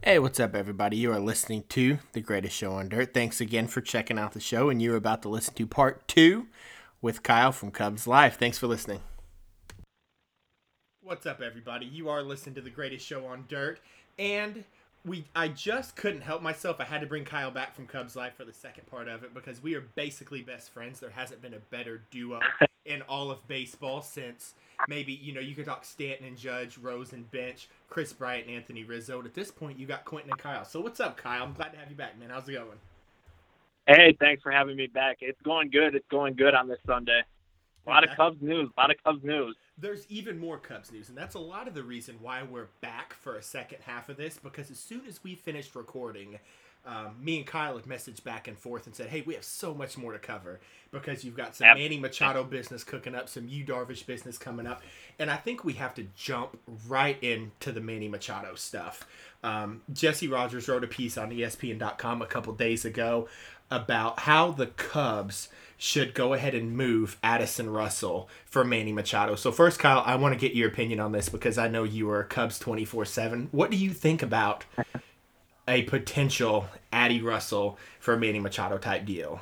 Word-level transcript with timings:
Hey, 0.00 0.20
what's 0.20 0.38
up, 0.38 0.54
everybody? 0.54 0.96
You 0.96 1.10
are 1.10 1.18
listening 1.18 1.64
to 1.70 1.98
The 2.12 2.20
Greatest 2.20 2.56
Show 2.56 2.72
on 2.74 2.88
Dirt. 2.88 3.12
Thanks 3.12 3.40
again 3.40 3.66
for 3.66 3.80
checking 3.80 4.16
out 4.16 4.32
the 4.32 4.38
show, 4.38 4.70
and 4.70 4.80
you're 4.80 4.94
about 4.94 5.22
to 5.22 5.28
listen 5.28 5.54
to 5.54 5.66
part 5.66 6.06
two 6.06 6.46
with 7.02 7.24
Kyle 7.24 7.50
from 7.50 7.72
Cubs 7.72 8.06
Live. 8.06 8.36
Thanks 8.36 8.58
for 8.58 8.68
listening. 8.68 9.00
What's 11.02 11.26
up, 11.26 11.40
everybody? 11.40 11.84
You 11.84 12.08
are 12.10 12.22
listening 12.22 12.54
to 12.54 12.60
The 12.60 12.70
Greatest 12.70 13.04
Show 13.04 13.26
on 13.26 13.46
Dirt, 13.48 13.80
and 14.20 14.62
we 15.04 15.24
I 15.34 15.48
just 15.48 15.96
couldn't 15.96 16.20
help 16.20 16.42
myself. 16.42 16.76
I 16.78 16.84
had 16.84 17.00
to 17.00 17.08
bring 17.08 17.24
Kyle 17.24 17.50
back 17.50 17.74
from 17.74 17.88
Cubs 17.88 18.14
Live 18.14 18.34
for 18.34 18.44
the 18.44 18.52
second 18.52 18.86
part 18.86 19.08
of 19.08 19.24
it 19.24 19.34
because 19.34 19.60
we 19.60 19.74
are 19.74 19.82
basically 19.96 20.42
best 20.42 20.70
friends. 20.70 21.00
There 21.00 21.10
hasn't 21.10 21.42
been 21.42 21.54
a 21.54 21.60
better 21.70 22.02
duo 22.12 22.38
in 22.84 23.02
all 23.02 23.30
of 23.30 23.46
baseball 23.48 24.02
since 24.02 24.54
maybe 24.88 25.12
you 25.12 25.32
know 25.32 25.40
you 25.40 25.54
could 25.54 25.66
talk 25.66 25.84
Stanton 25.84 26.26
and 26.26 26.36
Judge, 26.36 26.78
Rose 26.78 27.12
and 27.12 27.30
Bench, 27.30 27.68
Kris 27.88 28.12
Bryant 28.12 28.46
and 28.46 28.56
Anthony 28.56 28.84
Rizzo. 28.84 29.20
At 29.22 29.34
this 29.34 29.50
point, 29.50 29.78
you 29.78 29.86
got 29.86 30.04
Quentin 30.04 30.30
and 30.30 30.38
Kyle. 30.38 30.64
So 30.64 30.80
what's 30.80 31.00
up, 31.00 31.16
Kyle? 31.16 31.42
I'm 31.42 31.52
glad 31.52 31.72
to 31.72 31.78
have 31.78 31.90
you 31.90 31.96
back, 31.96 32.18
man. 32.18 32.30
How's 32.30 32.48
it 32.48 32.52
going? 32.52 32.78
Hey, 33.86 34.16
thanks 34.20 34.42
for 34.42 34.52
having 34.52 34.76
me 34.76 34.86
back. 34.86 35.18
It's 35.20 35.40
going 35.42 35.70
good. 35.70 35.94
It's 35.94 36.06
going 36.10 36.34
good 36.34 36.54
on 36.54 36.68
this 36.68 36.78
Sunday. 36.86 37.22
A 37.86 37.90
lot 37.90 38.04
of 38.04 38.14
Cubs 38.16 38.36
news. 38.42 38.68
A 38.76 38.80
lot 38.80 38.90
of 38.90 39.02
Cubs 39.02 39.24
news. 39.24 39.56
There's 39.78 40.04
even 40.10 40.38
more 40.38 40.58
Cubs 40.58 40.92
news, 40.92 41.08
and 41.08 41.16
that's 41.16 41.36
a 41.36 41.38
lot 41.38 41.68
of 41.68 41.74
the 41.74 41.82
reason 41.82 42.16
why 42.20 42.42
we're 42.42 42.68
back 42.82 43.14
for 43.14 43.36
a 43.36 43.42
second 43.42 43.78
half 43.86 44.10
of 44.10 44.18
this. 44.18 44.38
Because 44.42 44.70
as 44.70 44.78
soon 44.78 45.06
as 45.06 45.24
we 45.24 45.34
finished 45.34 45.74
recording, 45.74 46.38
um, 46.86 47.16
me 47.22 47.36
and 47.38 47.46
Kyle 47.46 47.76
had 47.76 47.84
messaged 47.86 48.24
back 48.24 48.48
and 48.48 48.58
forth 48.58 48.86
and 48.86 48.94
said, 48.94 49.08
"Hey, 49.08 49.22
we 49.26 49.34
have 49.34 49.44
so 49.44 49.74
much 49.74 49.98
more 49.98 50.12
to 50.12 50.18
cover 50.18 50.60
because 50.90 51.22
you've 51.24 51.36
got 51.36 51.54
some 51.54 51.66
Yep. 51.66 51.76
Manny 51.76 51.98
Machado 51.98 52.44
business 52.44 52.82
cooking 52.82 53.14
up, 53.14 53.28
some 53.28 53.46
Yu 53.46 53.64
Darvish 53.64 54.06
business 54.06 54.38
coming 54.38 54.66
up, 54.66 54.82
and 55.18 55.30
I 55.30 55.36
think 55.36 55.64
we 55.64 55.74
have 55.74 55.94
to 55.96 56.06
jump 56.16 56.58
right 56.86 57.22
into 57.22 57.72
the 57.72 57.80
Manny 57.80 58.08
Machado 58.08 58.54
stuff." 58.54 59.06
Um, 59.42 59.82
Jesse 59.92 60.28
Rogers 60.28 60.66
wrote 60.68 60.82
a 60.84 60.88
piece 60.88 61.16
on 61.18 61.30
ESPN.com 61.30 62.22
a 62.22 62.26
couple 62.26 62.52
days 62.54 62.84
ago 62.84 63.28
about 63.70 64.20
how 64.20 64.50
the 64.50 64.66
Cubs 64.68 65.50
should 65.76 66.12
go 66.14 66.32
ahead 66.32 66.54
and 66.54 66.76
move 66.76 67.18
Addison 67.22 67.70
Russell 67.70 68.28
for 68.46 68.64
Manny 68.64 68.92
Machado. 68.92 69.36
So 69.36 69.52
first, 69.52 69.78
Kyle, 69.78 70.02
I 70.04 70.16
want 70.16 70.32
to 70.32 70.38
get 70.40 70.56
your 70.56 70.68
opinion 70.68 70.98
on 70.98 71.12
this 71.12 71.28
because 71.28 71.56
I 71.58 71.68
know 71.68 71.84
you 71.84 72.10
are 72.10 72.24
Cubs 72.24 72.58
twenty 72.58 72.84
four 72.86 73.04
seven. 73.04 73.48
What 73.52 73.70
do 73.70 73.76
you 73.76 73.90
think 73.90 74.22
about 74.22 74.64
a 75.68 75.82
potential 75.82 76.66
Addy 76.92 77.20
Russell 77.20 77.78
for 78.00 78.14
a 78.14 78.18
Manny 78.18 78.40
Machado 78.40 78.78
type 78.78 79.04
deal? 79.04 79.40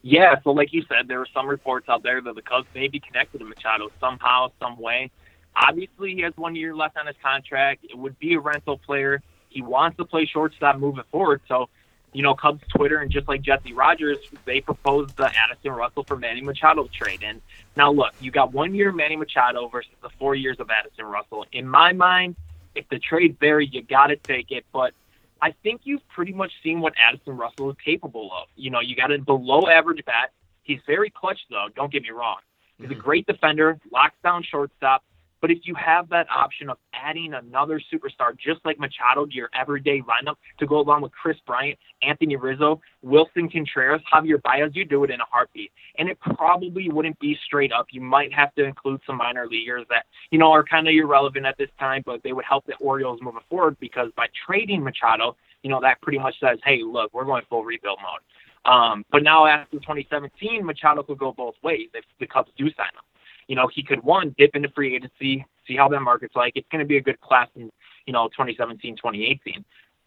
Yeah, 0.00 0.40
so 0.42 0.50
like 0.50 0.72
you 0.72 0.82
said, 0.88 1.06
there 1.06 1.18
were 1.18 1.28
some 1.32 1.46
reports 1.46 1.88
out 1.88 2.02
there 2.02 2.20
that 2.20 2.34
the 2.34 2.42
Cubs 2.42 2.66
may 2.74 2.88
be 2.88 2.98
connected 2.98 3.38
to 3.38 3.44
Machado 3.44 3.90
somehow, 4.00 4.50
some 4.58 4.76
way. 4.78 5.12
Obviously, 5.54 6.14
he 6.14 6.22
has 6.22 6.36
one 6.36 6.56
year 6.56 6.74
left 6.74 6.96
on 6.96 7.06
his 7.06 7.14
contract. 7.22 7.84
It 7.88 7.96
would 7.96 8.18
be 8.18 8.34
a 8.34 8.40
rental 8.40 8.78
player. 8.78 9.22
He 9.48 9.62
wants 9.62 9.98
to 9.98 10.04
play 10.04 10.26
shortstop 10.26 10.78
moving 10.78 11.04
forward. 11.12 11.42
So, 11.46 11.68
you 12.12 12.22
know, 12.22 12.34
Cubs 12.34 12.62
Twitter 12.74 12.98
and 12.98 13.10
just 13.10 13.28
like 13.28 13.42
Jesse 13.42 13.74
Rogers, 13.74 14.18
they 14.44 14.60
proposed 14.60 15.16
the 15.16 15.30
Addison 15.36 15.72
Russell 15.72 16.04
for 16.04 16.16
Manny 16.16 16.40
Machado 16.40 16.88
trade. 16.92 17.22
And 17.22 17.40
now, 17.76 17.92
look, 17.92 18.14
you 18.20 18.30
got 18.30 18.52
one 18.52 18.74
year 18.74 18.92
Manny 18.92 19.16
Machado 19.16 19.68
versus 19.68 19.92
the 20.02 20.10
four 20.18 20.34
years 20.34 20.58
of 20.58 20.70
Addison 20.70 21.04
Russell. 21.04 21.46
In 21.52 21.68
my 21.68 21.92
mind, 21.92 22.34
if 22.74 22.88
the 22.88 22.98
trade's 22.98 23.38
there, 23.40 23.60
you 23.60 23.82
got 23.82 24.08
to 24.08 24.16
take 24.16 24.50
it. 24.50 24.64
But 24.72 24.94
I 25.42 25.52
think 25.64 25.80
you've 25.84 26.06
pretty 26.08 26.32
much 26.32 26.52
seen 26.62 26.80
what 26.80 26.94
Addison 26.96 27.36
Russell 27.36 27.70
is 27.70 27.76
capable 27.84 28.30
of. 28.32 28.46
You 28.54 28.70
know, 28.70 28.78
you 28.78 28.94
got 28.94 29.10
a 29.10 29.18
below 29.18 29.66
average 29.66 30.04
bat. 30.06 30.30
He's 30.62 30.78
very 30.86 31.10
clutch, 31.10 31.40
though. 31.50 31.66
Don't 31.74 31.92
get 31.92 32.04
me 32.04 32.10
wrong. 32.10 32.38
He's 32.78 32.86
a 32.86 32.92
mm-hmm. 32.92 33.00
great 33.00 33.26
defender, 33.26 33.80
locks 33.92 34.14
down 34.22 34.44
shortstop. 34.44 35.02
But 35.42 35.50
if 35.50 35.58
you 35.64 35.74
have 35.74 36.08
that 36.10 36.28
option 36.30 36.70
of 36.70 36.78
adding 36.94 37.34
another 37.34 37.82
superstar, 37.92 38.38
just 38.38 38.64
like 38.64 38.78
Machado, 38.78 39.26
to 39.26 39.34
your 39.34 39.50
everyday 39.58 40.00
lineup 40.00 40.36
to 40.60 40.66
go 40.66 40.78
along 40.78 41.02
with 41.02 41.10
Kris 41.12 41.36
Bryant, 41.46 41.78
Anthony 42.00 42.36
Rizzo, 42.36 42.80
Willson 43.04 43.50
Contreras, 43.50 44.00
Javier 44.10 44.40
Baez, 44.40 44.70
you 44.74 44.84
do 44.84 45.02
it 45.02 45.10
in 45.10 45.20
a 45.20 45.24
heartbeat. 45.28 45.72
And 45.98 46.08
it 46.08 46.16
probably 46.20 46.88
wouldn't 46.88 47.18
be 47.18 47.36
straight 47.44 47.72
up. 47.72 47.86
You 47.90 48.00
might 48.00 48.32
have 48.32 48.54
to 48.54 48.64
include 48.64 49.00
some 49.04 49.16
minor 49.16 49.48
leaguers 49.48 49.84
that, 49.90 50.06
you 50.30 50.38
know, 50.38 50.52
are 50.52 50.62
kind 50.62 50.86
of 50.86 50.94
irrelevant 50.94 51.44
at 51.44 51.58
this 51.58 51.70
time, 51.78 52.04
but 52.06 52.22
they 52.22 52.32
would 52.32 52.44
help 52.44 52.64
the 52.66 52.76
Orioles 52.76 53.18
moving 53.20 53.42
forward 53.50 53.76
because 53.80 54.10
by 54.16 54.28
trading 54.46 54.84
Machado, 54.84 55.36
you 55.64 55.70
know, 55.70 55.80
that 55.80 56.00
pretty 56.02 56.18
much 56.18 56.36
says, 56.38 56.58
hey, 56.64 56.82
look, 56.84 57.12
we're 57.12 57.24
going 57.24 57.42
full 57.50 57.64
rebuild 57.64 57.98
mode. 58.00 58.72
Um, 58.72 59.04
but 59.10 59.24
now 59.24 59.46
after 59.46 59.78
2017, 59.78 60.64
Machado 60.64 61.02
could 61.02 61.18
go 61.18 61.32
both 61.32 61.54
ways 61.64 61.88
if 61.94 62.04
the 62.20 62.28
Cubs 62.28 62.52
do 62.56 62.66
sign 62.76 62.86
him. 62.94 63.02
You 63.48 63.56
know, 63.56 63.68
he 63.72 63.82
could 63.82 64.02
one 64.02 64.34
dip 64.38 64.54
into 64.54 64.68
free 64.70 64.96
agency, 64.96 65.44
see 65.66 65.76
how 65.76 65.88
that 65.88 66.00
market's 66.00 66.36
like. 66.36 66.52
It's 66.56 66.68
going 66.70 66.80
to 66.80 66.86
be 66.86 66.96
a 66.96 67.02
good 67.02 67.20
class 67.20 67.48
in, 67.56 67.70
you 68.06 68.12
know, 68.12 68.28
2017, 68.28 68.96
2018. 68.96 69.64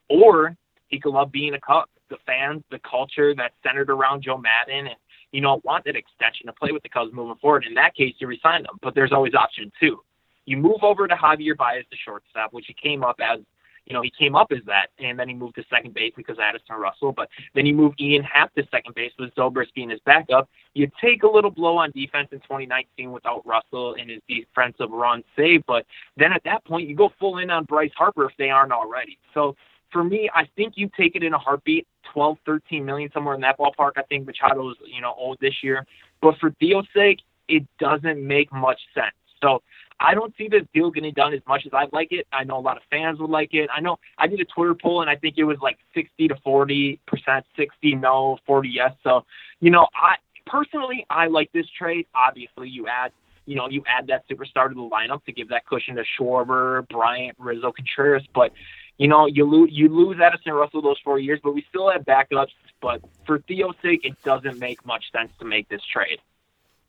Or 0.09 0.55
he 0.87 0.99
could 0.99 1.13
love 1.13 1.31
being 1.31 1.53
a 1.53 1.59
Cub. 1.59 1.85
The 2.09 2.17
fans, 2.25 2.63
the 2.69 2.79
culture 2.79 3.33
that's 3.35 3.55
centered 3.63 3.89
around 3.89 4.21
Joe 4.23 4.37
Maddon, 4.37 4.87
and 4.87 4.95
you 5.31 5.41
know, 5.41 5.59
want 5.63 5.83
that 5.85 5.95
extension 5.95 6.45
to 6.45 6.53
play 6.53 6.71
with 6.71 6.83
the 6.83 6.89
Cubs 6.89 7.11
moving 7.11 7.35
forward. 7.41 7.65
In 7.67 7.73
that 7.73 7.95
case, 7.95 8.13
you 8.19 8.27
resign 8.27 8.63
them. 8.63 8.77
But 8.81 8.93
there's 8.95 9.11
always 9.11 9.33
option 9.33 9.71
two. 9.79 9.99
You 10.45 10.57
move 10.57 10.83
over 10.83 11.07
to 11.07 11.15
Javier 11.15 11.57
Baez, 11.57 11.83
the 11.89 11.97
shortstop, 12.05 12.53
which 12.53 12.65
he 12.67 12.73
came 12.73 13.03
up 13.03 13.19
as 13.19 13.39
you 13.85 13.93
know, 13.93 14.01
he 14.01 14.11
came 14.17 14.35
up 14.35 14.51
as 14.51 14.63
that, 14.65 14.87
and 14.99 15.17
then 15.17 15.27
he 15.27 15.33
moved 15.33 15.55
to 15.55 15.63
second 15.69 15.93
base 15.93 16.13
because 16.15 16.37
Addison 16.39 16.75
Russell. 16.75 17.11
But 17.11 17.29
then 17.53 17.65
you 17.65 17.73
move 17.73 17.93
Ian 17.99 18.23
Happ 18.23 18.53
to 18.55 18.63
second 18.71 18.95
base 18.95 19.11
with 19.19 19.33
Zobrist 19.35 19.73
being 19.75 19.89
his 19.89 19.99
backup. 20.05 20.49
You 20.73 20.89
take 21.01 21.23
a 21.23 21.27
little 21.27 21.51
blow 21.51 21.77
on 21.77 21.91
defense 21.91 22.29
in 22.31 22.39
2019 22.39 23.11
without 23.11 23.45
Russell 23.45 23.95
and 23.99 24.09
his 24.09 24.21
defensive 24.27 24.89
run 24.91 25.23
save, 25.35 25.63
but 25.67 25.85
then 26.17 26.33
at 26.33 26.43
that 26.45 26.65
point 26.65 26.89
you 26.89 26.95
go 26.95 27.11
full 27.19 27.37
in 27.37 27.49
on 27.49 27.65
Bryce 27.65 27.91
Harper 27.95 28.25
if 28.25 28.31
they 28.37 28.49
aren't 28.49 28.71
already. 28.71 29.17
So 29.33 29.55
for 29.91 30.03
me, 30.03 30.29
I 30.33 30.45
think 30.55 30.73
you 30.75 30.89
take 30.97 31.15
it 31.15 31.23
in 31.23 31.33
a 31.33 31.37
heartbeat, 31.37 31.87
12, 32.13 32.37
13 32.45 32.83
million 32.83 33.09
somewhere 33.13 33.35
in 33.35 33.41
that 33.41 33.57
ballpark. 33.57 33.91
I 33.97 34.01
think 34.03 34.27
Machado's 34.27 34.75
you 34.85 35.01
know 35.01 35.13
old 35.17 35.37
this 35.39 35.63
year, 35.63 35.85
but 36.21 36.35
for 36.39 36.51
Theo's 36.59 36.87
sake, 36.93 37.19
it 37.47 37.65
doesn't 37.79 38.25
make 38.25 38.51
much 38.51 38.79
sense. 38.93 39.15
So 39.41 39.61
I 39.99 40.13
don't 40.13 40.35
see 40.37 40.47
this 40.47 40.63
deal 40.73 40.91
getting 40.91 41.13
done 41.13 41.33
as 41.33 41.41
much 41.47 41.65
as 41.65 41.73
I'd 41.73 41.93
like 41.93 42.11
it. 42.11 42.27
I 42.31 42.43
know 42.43 42.57
a 42.57 42.59
lot 42.59 42.77
of 42.77 42.83
fans 42.89 43.19
would 43.19 43.29
like 43.29 43.53
it. 43.53 43.69
I 43.73 43.79
know 43.79 43.97
I 44.17 44.27
did 44.27 44.39
a 44.41 44.45
Twitter 44.45 44.75
poll 44.75 45.01
and 45.01 45.09
I 45.09 45.15
think 45.15 45.35
it 45.37 45.45
was 45.45 45.57
like 45.61 45.77
60 45.93 46.27
to 46.27 46.35
40 46.43 46.99
percent, 47.07 47.45
60 47.55 47.95
no, 47.95 48.37
40 48.45 48.69
yes. 48.69 48.93
So, 49.03 49.25
you 49.61 49.71
know, 49.71 49.87
I 49.95 50.15
personally 50.45 51.05
I 51.09 51.27
like 51.27 51.51
this 51.53 51.67
trade. 51.77 52.07
Obviously, 52.13 52.69
you 52.69 52.87
add, 52.87 53.13
you 53.45 53.55
know, 53.55 53.69
you 53.69 53.83
add 53.87 54.07
that 54.07 54.27
superstar 54.27 54.67
to 54.67 54.75
the 54.75 54.81
lineup 54.81 55.23
to 55.25 55.31
give 55.31 55.49
that 55.49 55.65
cushion 55.65 55.95
to 55.95 56.03
Schwarber, 56.19 56.87
Bryant, 56.89 57.37
Rizzo, 57.39 57.71
Contreras, 57.71 58.23
but. 58.33 58.51
You 58.97 59.09
know, 59.09 59.25
you 59.25 59.43
lose 59.43 59.71
you 59.73 59.89
lose 59.89 60.21
Addison 60.21 60.53
Russell 60.53 60.81
those 60.81 60.95
four 61.03 61.19
years, 61.19 61.41
but 61.43 61.53
we 61.53 61.65
still 61.67 61.91
have 61.91 62.03
backups. 62.03 62.53
But 62.81 63.01
for 63.25 63.39
Theo's 63.39 63.75
sake, 63.81 64.05
it 64.05 64.15
doesn't 64.23 64.57
make 64.57 64.85
much 64.85 65.11
sense 65.11 65.33
to 65.39 65.45
make 65.45 65.67
this 65.67 65.81
trade. 65.83 66.19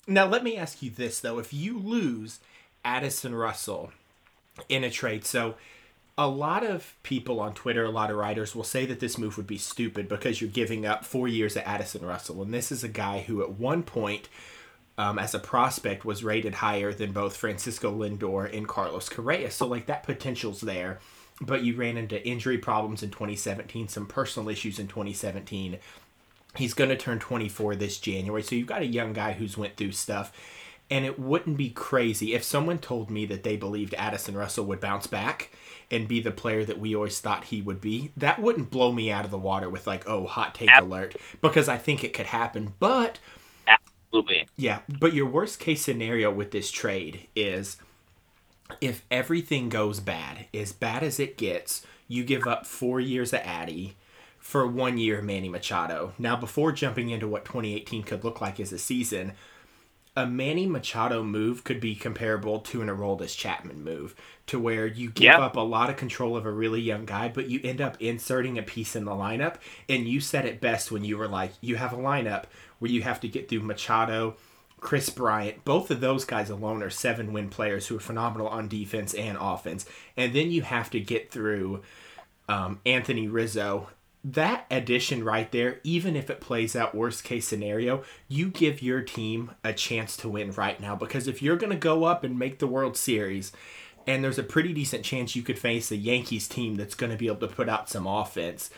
Now, 0.07 0.25
let 0.25 0.45
me 0.45 0.57
ask 0.57 0.83
you 0.83 0.91
this 0.91 1.19
though: 1.19 1.41
if 1.41 1.53
you 1.53 1.77
lose 1.77 2.39
Addison 2.87 3.35
Russell 3.35 3.91
in 4.69 4.85
a 4.85 4.91
trade, 4.91 5.25
so 5.25 5.57
a 6.17 6.29
lot 6.29 6.65
of 6.65 6.95
people 7.03 7.41
on 7.41 7.53
Twitter, 7.53 7.85
a 7.85 7.91
lot 7.91 8.11
of 8.11 8.17
writers 8.17 8.55
will 8.55 8.65
say 8.65 8.87
that 8.87 9.01
this 9.01 9.19
move 9.19 9.37
would 9.37 9.47
be 9.47 9.59
stupid 9.59 10.09
because 10.09 10.41
you're 10.41 10.49
giving 10.49 10.87
up 10.87 11.05
four 11.05 11.29
years 11.29 11.57
of 11.57 11.63
Addison 11.67 12.07
Russell, 12.07 12.41
and 12.43 12.55
this 12.55 12.73
is 12.73 12.83
a 12.83 12.89
guy 12.89 13.21
who 13.21 13.43
at 13.43 13.51
one 13.51 13.83
point. 13.83 14.29
Um, 14.99 15.19
as 15.19 15.35
a 15.35 15.39
prospect, 15.39 16.07
was 16.07 16.25
rated 16.25 16.55
higher 16.55 16.91
than 16.91 17.13
both 17.13 17.37
Francisco 17.37 17.95
Lindor 17.95 18.51
and 18.57 18.67
Carlos 18.67 19.11
Correa. 19.11 19.51
So, 19.51 19.67
like, 19.67 19.85
that 19.85 20.05
potential's 20.05 20.63
there. 20.63 21.01
But 21.39 21.63
you 21.63 21.77
ran 21.77 21.99
into 21.99 22.27
injury 22.27 22.57
problems 22.57 23.03
in 23.03 23.11
2017, 23.11 23.89
some 23.89 24.07
personal 24.07 24.49
issues 24.49 24.79
in 24.79 24.89
2017. 24.89 25.77
He's 26.57 26.73
going 26.73 26.89
to 26.89 26.97
turn 26.97 27.19
24 27.19 27.77
this 27.77 27.99
January. 27.99 28.43
So, 28.43 28.55
you've 28.55 28.67
got 28.67 28.81
a 28.81 28.87
young 28.87 29.13
guy 29.13 29.33
who's 29.33 29.59
went 29.59 29.77
through 29.77 29.93
stuff. 29.93 30.33
And 30.89 31.05
it 31.05 31.19
wouldn't 31.19 31.57
be 31.57 31.71
crazy 31.71 32.35
if 32.35 32.45
someone 32.45 32.79
told 32.79 33.11
me 33.11 33.27
that 33.27 33.43
they 33.43 33.57
believed 33.57 33.95
Addison 33.95 34.37
Russell 34.37 34.67
would 34.67 34.81
bounce 34.81 35.07
back 35.07 35.51
and 35.91 36.07
be 36.07 36.21
the 36.21 36.31
player 36.31 36.65
that 36.65 36.79
we 36.79 36.95
always 36.95 37.19
thought 37.21 37.45
he 37.45 37.61
would 37.61 37.81
be. 37.81 38.13
That 38.17 38.41
wouldn't 38.41 38.71
blow 38.71 38.93
me 38.93 39.11
out 39.11 39.25
of 39.25 39.31
the 39.31 39.39
water 39.39 39.69
with, 39.69 39.87
like, 39.87 40.09
oh, 40.09 40.27
hot 40.27 40.55
take 40.55 40.71
alert, 40.77 41.17
because 41.41 41.69
I 41.69 41.77
think 41.77 42.05
it 42.05 42.13
could 42.13 42.27
happen. 42.27 42.75
But 42.79 43.19
Absolutely. 43.67 44.49
yeah, 44.57 44.81
but 44.89 45.13
your 45.13 45.27
worst 45.27 45.59
case 45.59 45.83
scenario 45.83 46.31
with 46.33 46.53
this 46.53 46.71
trade 46.71 47.27
is 47.35 47.79
if 48.81 49.05
everything 49.11 49.69
goes 49.69 50.01
bad, 50.01 50.47
as 50.55 50.73
bad 50.73 51.03
as 51.03 51.21
it 51.21 51.37
gets, 51.37 51.85
you 52.09 52.25
give 52.25 52.47
up 52.47 52.67
four 52.67 53.01
years 53.01 53.33
of 53.33 53.41
Addy 53.41 53.97
for 54.39 54.67
one 54.67 54.99
year 54.99 55.19
of 55.19 55.25
Manny 55.25 55.49
Machado. 55.49 56.13
Now, 56.19 56.37
before 56.37 56.73
jumping 56.73 57.11
into 57.11 57.27
what 57.27 57.45
2018 57.45 58.05
could 58.05 58.25
look 58.25 58.41
like 58.41 58.61
as 58.61 58.73
a 58.73 58.79
season, 58.79 59.33
a 60.17 60.27
Manny 60.27 60.67
Machado 60.67 61.23
move 61.23 61.63
could 61.63 61.79
be 61.79 61.95
comparable 61.95 62.61
to 62.61 62.81
an 62.81 62.89
Aroldis 62.89 63.37
Chapman 63.37 63.85
move, 63.85 64.15
to 64.47 64.59
where 64.59 64.87
you 64.87 65.11
give 65.11 65.25
Yep. 65.25 65.39
up 65.39 65.57
a 65.57 65.61
lot 65.61 65.91
of 65.91 65.97
control 65.97 66.37
of 66.37 66.47
a 66.47 66.51
really 66.51 66.81
young 66.81 67.05
guy, 67.05 67.29
but 67.29 67.51
you 67.51 67.61
end 67.63 67.81
up 67.83 68.01
inserting 68.01 68.59
a 68.59 68.63
piece 68.63 68.97
in 68.97 69.05
the 69.05 69.13
lineup. 69.13 69.57
And 69.89 70.09
you 70.09 70.21
said 70.21 70.47
it 70.47 70.61
best 70.61 70.91
when 70.91 71.05
you 71.05 71.19
were 71.19 71.29
like, 71.29 71.53
you 71.61 71.77
have 71.77 71.93
a 71.93 71.97
lineup 71.99 72.45
where 72.79 72.91
you 72.91 73.03
have 73.03 73.21
to 73.21 73.29
get 73.29 73.49
through 73.49 73.61
Machado, 73.61 74.37
Kris 74.81 75.11
Bryant. 75.11 75.65
Both 75.65 75.91
of 75.91 76.01
those 76.01 76.25
guys 76.25 76.49
alone 76.51 76.83
are 76.83 76.91
seven 76.91 77.33
win 77.33 77.49
players 77.51 77.87
who 77.89 77.97
are 77.97 78.01
phenomenal 78.01 78.49
on 78.49 78.69
defense 78.69 79.15
and 79.15 79.37
offense. 79.41 79.85
And 80.17 80.33
then 80.35 80.51
you 80.51 80.63
have 80.63 80.91
to 80.91 81.01
get 81.01 81.31
through 81.31 81.83
um, 82.49 82.81
Anthony 82.87 83.29
Rizzo. 83.29 83.89
That 84.29 84.67
addition 84.73 85.23
right 85.23 85.51
there, 85.53 85.79
even 85.85 86.17
if 86.17 86.31
it 86.31 86.41
plays 86.41 86.75
out 86.75 86.97
worst 86.97 87.23
case 87.23 87.47
scenario, 87.47 88.03
you 88.27 88.49
give 88.49 88.83
your 88.83 89.01
team 89.01 89.53
a 89.63 89.73
chance 89.73 90.17
to 90.17 90.29
win 90.29 90.51
right 90.51 90.81
now. 90.81 90.97
Because 90.97 91.29
if 91.29 91.41
you're 91.41 91.57
going 91.57 91.71
to 91.71 91.79
go 91.79 92.03
up 92.03 92.25
and 92.25 92.37
make 92.37 92.59
the 92.59 92.67
World 92.67 92.97
Series, 92.97 93.53
and 94.05 94.25
there's 94.25 94.39
a 94.39 94.43
pretty 94.43 94.73
decent 94.73 95.05
chance 95.05 95.37
you 95.37 95.43
could 95.43 95.61
face 95.61 95.93
a 95.93 95.97
Yankees 95.97 96.49
team 96.49 96.75
that's 96.75 96.97
going 96.97 97.13
to 97.13 97.19
be 97.19 97.29
able 97.29 97.47
to 97.47 97.55
put 97.55 97.69
out 97.69 97.89
some 97.89 98.05
offense, 98.05 98.69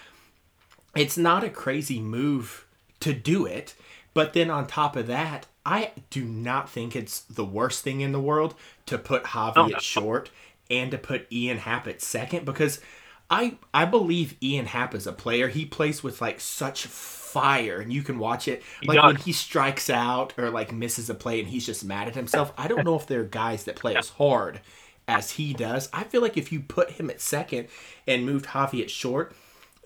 it's 0.95 1.17
not 1.17 1.43
a 1.43 1.49
crazy 1.49 1.99
move 1.99 2.67
to 3.01 3.15
do 3.15 3.47
it. 3.47 3.75
But 4.13 4.35
then 4.35 4.51
on 4.51 4.67
top 4.67 4.97
of 4.97 5.07
that, 5.07 5.47
I 5.65 5.93
do 6.11 6.25
not 6.25 6.69
think 6.69 6.95
it's 6.95 7.21
the 7.21 7.45
worst 7.45 7.83
thing 7.83 8.03
in 8.03 8.13
the 8.13 8.21
world 8.21 8.55
to 8.85 8.99
put 8.99 9.25
Javi 9.25 9.53
oh, 9.57 9.71
at 9.75 9.81
short 9.81 10.31
and 10.71 10.91
to 10.91 10.99
put 10.99 11.33
Ian 11.33 11.59
Happ 11.59 11.87
at 11.87 12.03
second 12.03 12.45
because 12.45 12.81
I 13.31 13.59
I 13.75 13.85
believe 13.85 14.37
Ian 14.43 14.67
Happ 14.67 14.95
is 14.95 15.07
a 15.07 15.13
player. 15.13 15.49
He 15.49 15.65
plays 15.67 16.03
with 16.03 16.21
like 16.21 16.41
such 16.41 16.87
fire 16.87 17.81
and 17.81 17.93
you 17.93 18.03
can 18.03 18.19
watch 18.19 18.49
it 18.49 18.63
like 18.83 19.03
when 19.03 19.17
he 19.17 19.33
strikes 19.33 19.91
out 19.91 20.33
or 20.39 20.51
like 20.51 20.73
misses 20.73 21.11
a 21.11 21.15
play 21.15 21.41
and 21.41 21.49
he's 21.49 21.67
just 21.67 21.85
mad 21.85 22.09
at 22.09 22.15
himself. 22.15 22.53
I 22.57 22.69
don't 22.69 22.85
know 22.85 22.97
if 22.97 23.07
there 23.07 23.21
are 23.21 23.25
guys 23.25 23.65
that 23.65 23.77
play 23.77 23.97
as 23.97 24.09
hard 24.09 24.61
as 25.07 25.33
he 25.33 25.53
does. 25.53 25.89
I 25.93 26.05
feel 26.05 26.23
like 26.23 26.37
if 26.37 26.53
you 26.53 26.61
put 26.61 26.93
him 26.93 27.11
at 27.11 27.21
second 27.21 27.69
and 28.07 28.25
moved 28.25 28.47
Javi 28.47 28.81
at 28.83 28.91
short, 28.91 29.35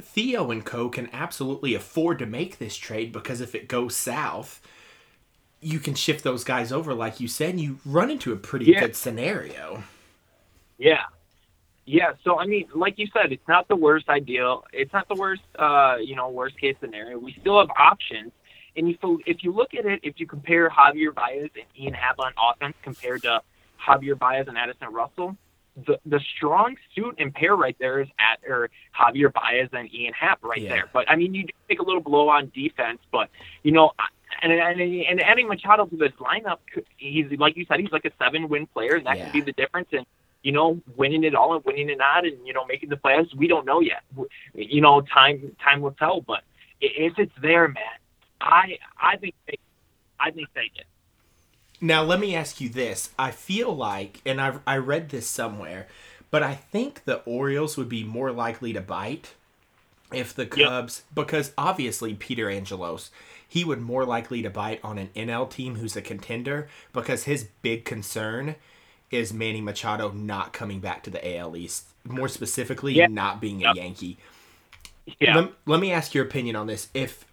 Theo 0.00 0.50
and 0.50 0.64
Co 0.64 0.88
can 0.88 1.10
absolutely 1.12 1.74
afford 1.74 2.20
to 2.20 2.26
make 2.26 2.58
this 2.58 2.76
trade 2.76 3.12
because 3.12 3.40
if 3.40 3.54
it 3.54 3.68
goes 3.68 3.96
south, 3.96 4.60
you 5.60 5.78
can 5.78 5.94
shift 5.94 6.24
those 6.24 6.44
guys 6.44 6.72
over, 6.72 6.94
like 6.94 7.20
you 7.20 7.28
said, 7.28 7.50
and 7.50 7.60
you 7.60 7.78
run 7.84 8.10
into 8.10 8.32
a 8.32 8.36
pretty 8.36 8.66
yeah. 8.66 8.80
good 8.80 8.96
scenario. 8.96 9.84
Yeah. 10.76 11.04
Yeah, 11.92 12.14
so 12.24 12.38
I 12.38 12.46
mean, 12.46 12.68
like 12.74 12.98
you 12.98 13.06
said, 13.12 13.32
it's 13.32 13.46
not 13.46 13.68
the 13.68 13.76
worst 13.76 14.08
ideal. 14.08 14.64
It's 14.72 14.94
not 14.94 15.08
the 15.08 15.14
worst, 15.14 15.42
uh, 15.58 15.96
you 16.02 16.16
know, 16.16 16.30
worst 16.30 16.58
case 16.58 16.74
scenario. 16.80 17.18
We 17.18 17.36
still 17.38 17.58
have 17.58 17.68
options, 17.76 18.32
and 18.74 18.88
if 18.88 18.96
if 19.26 19.44
you 19.44 19.52
look 19.52 19.74
at 19.74 19.84
it, 19.84 20.00
if 20.02 20.18
you 20.18 20.26
compare 20.26 20.70
Javier 20.70 21.14
Baez 21.14 21.50
and 21.54 21.66
Ian 21.78 21.92
Happ 21.92 22.18
on 22.18 22.32
offense 22.38 22.76
compared 22.82 23.20
to 23.24 23.42
Javier 23.78 24.18
Baez 24.18 24.48
and 24.48 24.56
Addison 24.56 24.90
Russell, 24.90 25.36
the 25.86 25.98
the 26.06 26.18
strong 26.34 26.76
suit 26.94 27.16
and 27.18 27.34
pair 27.34 27.54
right 27.56 27.76
there 27.78 28.00
is 28.00 28.08
at 28.18 28.40
or 28.50 28.70
Javier 28.98 29.30
Baez 29.30 29.68
and 29.74 29.92
Ian 29.92 30.14
Happ 30.14 30.42
right 30.42 30.62
yeah. 30.62 30.70
there. 30.70 30.88
But 30.94 31.10
I 31.10 31.16
mean, 31.16 31.34
you 31.34 31.44
take 31.68 31.80
a 31.80 31.84
little 31.84 32.00
blow 32.00 32.30
on 32.30 32.50
defense, 32.54 33.00
but 33.12 33.28
you 33.64 33.72
know, 33.72 33.92
and 34.42 34.50
and, 34.50 34.80
and 34.80 35.20
adding 35.20 35.46
Machado 35.46 35.84
to 35.84 35.96
this 35.98 36.12
lineup, 36.12 36.56
he's 36.96 37.26
like 37.32 37.58
you 37.58 37.66
said, 37.68 37.80
he's 37.80 37.92
like 37.92 38.06
a 38.06 38.12
seven 38.18 38.48
win 38.48 38.66
player, 38.66 38.94
and 38.94 39.04
that 39.04 39.18
yeah. 39.18 39.24
could 39.24 39.32
be 39.34 39.40
the 39.42 39.52
difference 39.52 39.88
in 39.92 40.06
you 40.42 40.52
know 40.52 40.80
winning 40.96 41.24
it 41.24 41.34
all 41.34 41.54
and 41.54 41.64
winning 41.64 41.90
it 41.90 41.98
not, 41.98 42.24
and 42.24 42.46
you 42.46 42.52
know 42.52 42.64
making 42.66 42.88
the 42.88 42.96
playoffs. 42.96 43.34
We 43.34 43.48
don't 43.48 43.66
know 43.66 43.80
yet. 43.80 44.02
You 44.54 44.80
know, 44.80 45.00
time 45.00 45.56
time 45.62 45.80
will 45.80 45.92
tell. 45.92 46.20
But 46.20 46.42
if 46.80 47.18
it's 47.18 47.32
there, 47.40 47.68
man, 47.68 47.82
I 48.40 48.78
I 49.00 49.16
think 49.16 49.34
they, 49.46 49.58
I 50.18 50.30
think 50.30 50.48
they 50.54 50.70
get. 50.74 50.86
Now, 51.80 52.02
let 52.02 52.20
me 52.20 52.36
ask 52.36 52.60
you 52.60 52.68
this. 52.68 53.10
I 53.18 53.32
feel 53.32 53.74
like, 53.74 54.20
and 54.24 54.40
I 54.40 54.58
I 54.66 54.76
read 54.76 55.08
this 55.08 55.26
somewhere, 55.26 55.86
but 56.30 56.42
I 56.42 56.54
think 56.54 57.04
the 57.04 57.20
Orioles 57.20 57.76
would 57.76 57.88
be 57.88 58.04
more 58.04 58.32
likely 58.32 58.72
to 58.72 58.80
bite 58.80 59.34
if 60.12 60.34
the 60.34 60.46
Cubs, 60.46 61.02
yep. 61.04 61.14
because 61.14 61.52
obviously 61.56 62.14
Peter 62.14 62.50
Angelos, 62.50 63.10
he 63.48 63.64
would 63.64 63.80
more 63.80 64.04
likely 64.04 64.42
to 64.42 64.50
bite 64.50 64.80
on 64.82 64.98
an 64.98 65.10
NL 65.16 65.50
team 65.50 65.76
who's 65.76 65.96
a 65.96 66.02
contender 66.02 66.68
because 66.92 67.24
his 67.24 67.48
big 67.62 67.84
concern 67.84 68.56
is 69.12 69.32
Manny 69.32 69.60
Machado 69.60 70.10
not 70.10 70.52
coming 70.52 70.80
back 70.80 71.02
to 71.04 71.10
the 71.10 71.36
AL 71.36 71.56
East. 71.56 71.86
More 72.04 72.28
specifically, 72.28 72.94
yep. 72.94 73.10
not 73.10 73.40
being 73.40 73.64
a. 73.64 73.72
Yankee. 73.74 74.18
Yeah. 75.20 75.36
Let, 75.36 75.52
let 75.66 75.80
me 75.80 75.92
ask 75.92 76.14
your 76.14 76.24
opinion 76.24 76.56
on 76.56 76.66
this. 76.66 76.88
If 76.94 77.24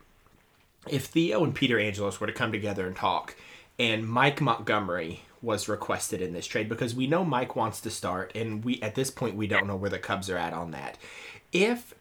if 0.88 1.06
Theo 1.06 1.44
and 1.44 1.54
Peter 1.56 1.80
Angelos 1.80 2.20
were 2.20 2.28
to 2.28 2.34
come 2.34 2.52
together 2.52 2.86
and 2.86 2.96
talk, 2.96 3.36
and 3.78 4.08
Mike 4.08 4.42
Montgomery 4.42 5.22
was 5.42 5.70
requested 5.70 6.22
in 6.22 6.34
this 6.34 6.46
trade 6.46 6.68
because 6.68 6.94
we 6.94 7.08
know 7.08 7.24
Mike 7.24 7.56
wants 7.56 7.81
to 7.81 7.90
start, 7.90 8.31
and 8.36 8.64
we 8.64 8.81
at 8.81 8.96
this 8.96 9.10
point 9.10 9.36
we 9.36 9.48
don't 9.48 9.68
know 9.68 9.76
where 9.76 9.90
the 9.90 10.00
Cubs 10.00 10.30
are 10.30 10.38
at 10.38 10.54
on 10.54 10.72
that. 10.72 10.98
If 11.52 11.94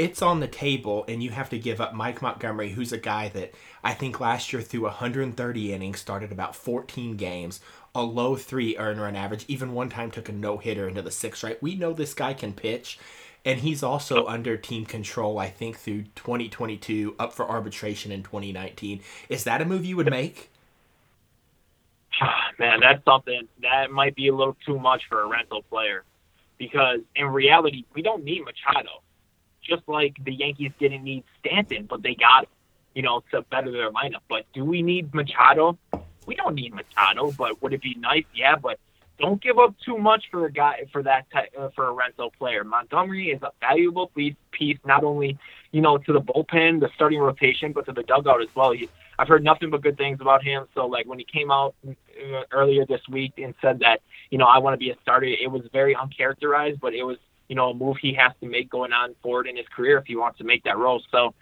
it's 0.00 0.22
on 0.22 0.40
the 0.40 0.48
table 0.48 1.04
and 1.08 1.22
you 1.22 1.28
have 1.28 1.50
to 1.50 1.58
give 1.58 1.78
up 1.78 1.92
Mike 1.92 2.22
Montgomery, 2.22 2.70
who's 2.70 2.90
a 2.90 2.96
guy 2.96 3.28
that 3.28 3.52
I 3.84 3.92
think 3.92 4.18
last 4.18 4.50
year 4.50 4.62
threw 4.62 4.84
130 4.84 5.72
innings, 5.74 6.00
started 6.00 6.32
about 6.32 6.56
14 6.56 7.18
games, 7.18 7.60
a 7.94 8.02
low 8.02 8.34
three 8.34 8.78
earn 8.78 8.98
run 8.98 9.14
average, 9.14 9.44
even 9.46 9.74
one 9.74 9.90
time 9.90 10.10
took 10.10 10.30
a 10.30 10.32
no 10.32 10.56
hitter 10.56 10.88
into 10.88 11.02
the 11.02 11.10
sixth, 11.10 11.44
right? 11.44 11.62
We 11.62 11.74
know 11.74 11.92
this 11.92 12.14
guy 12.14 12.32
can 12.32 12.54
pitch, 12.54 12.98
and 13.44 13.60
he's 13.60 13.82
also 13.82 14.26
under 14.26 14.56
team 14.56 14.86
control, 14.86 15.38
I 15.38 15.50
think, 15.50 15.76
through 15.76 16.04
2022, 16.14 17.16
up 17.18 17.34
for 17.34 17.46
arbitration 17.46 18.10
in 18.10 18.22
2019. 18.22 19.02
Is 19.28 19.44
that 19.44 19.60
a 19.60 19.66
move 19.66 19.84
you 19.84 19.98
would 19.98 20.08
make? 20.08 20.48
Ah, 22.22 22.52
man, 22.58 22.80
that's 22.80 23.04
something 23.04 23.42
that 23.60 23.90
might 23.90 24.16
be 24.16 24.28
a 24.28 24.34
little 24.34 24.56
too 24.64 24.78
much 24.78 25.02
for 25.10 25.20
a 25.20 25.28
rental 25.28 25.62
player 25.64 26.04
because 26.56 27.00
in 27.14 27.26
reality, 27.26 27.84
we 27.94 28.00
don't 28.00 28.24
need 28.24 28.42
Machado. 28.46 29.02
Just 29.70 29.82
like 29.86 30.16
the 30.24 30.32
Yankees 30.32 30.72
didn't 30.78 31.04
need 31.04 31.24
Stanton, 31.38 31.86
but 31.88 32.02
they 32.02 32.14
got 32.14 32.48
you 32.94 33.02
know, 33.02 33.22
to 33.30 33.42
better 33.42 33.70
their 33.70 33.90
lineup. 33.90 34.22
But 34.28 34.46
do 34.52 34.64
we 34.64 34.82
need 34.82 35.14
Machado? 35.14 35.78
We 36.26 36.34
don't 36.34 36.54
need 36.54 36.74
Machado, 36.74 37.32
but 37.32 37.62
would 37.62 37.72
it 37.72 37.82
be 37.82 37.94
nice? 37.94 38.24
Yeah, 38.34 38.56
but 38.56 38.78
don't 39.18 39.42
give 39.42 39.58
up 39.58 39.74
too 39.84 39.98
much 39.98 40.24
for 40.30 40.46
a 40.46 40.52
guy 40.52 40.86
for 40.92 41.02
that 41.02 41.30
type, 41.30 41.50
uh, 41.58 41.68
for 41.74 41.88
a 41.88 41.92
rental 41.92 42.30
player. 42.38 42.64
Montgomery 42.64 43.30
is 43.30 43.42
a 43.42 43.50
valuable 43.60 44.08
piece, 44.08 44.34
piece 44.50 44.78
not 44.84 45.04
only 45.04 45.38
you 45.72 45.80
know 45.80 45.98
to 45.98 46.12
the 46.12 46.20
bullpen, 46.20 46.80
the 46.80 46.90
starting 46.94 47.20
rotation, 47.20 47.72
but 47.72 47.86
to 47.86 47.92
the 47.92 48.02
dugout 48.02 48.42
as 48.42 48.48
well. 48.54 48.72
He, 48.72 48.88
I've 49.18 49.28
heard 49.28 49.44
nothing 49.44 49.70
but 49.70 49.82
good 49.82 49.98
things 49.98 50.20
about 50.20 50.42
him. 50.42 50.66
So 50.74 50.86
like 50.86 51.06
when 51.06 51.18
he 51.18 51.26
came 51.26 51.50
out 51.50 51.74
uh, 51.86 52.42
earlier 52.50 52.86
this 52.86 53.02
week 53.08 53.34
and 53.36 53.54
said 53.60 53.80
that 53.80 54.00
you 54.30 54.38
know 54.38 54.46
I 54.46 54.58
want 54.58 54.74
to 54.74 54.78
be 54.78 54.90
a 54.90 54.96
starter, 55.02 55.26
it 55.26 55.50
was 55.50 55.62
very 55.72 55.94
uncharacterized, 55.94 56.80
but 56.80 56.94
it 56.94 57.02
was 57.02 57.18
you 57.50 57.56
know 57.56 57.70
a 57.70 57.74
move 57.74 57.96
he 58.00 58.14
has 58.14 58.32
to 58.40 58.48
make 58.48 58.70
going 58.70 58.92
on 58.92 59.14
forward 59.22 59.48
in 59.48 59.56
his 59.56 59.66
career 59.74 59.98
if 59.98 60.06
he 60.06 60.14
wants 60.14 60.38
to 60.38 60.44
make 60.44 60.62
that 60.64 60.78
role. 60.78 61.02
So 61.10 61.34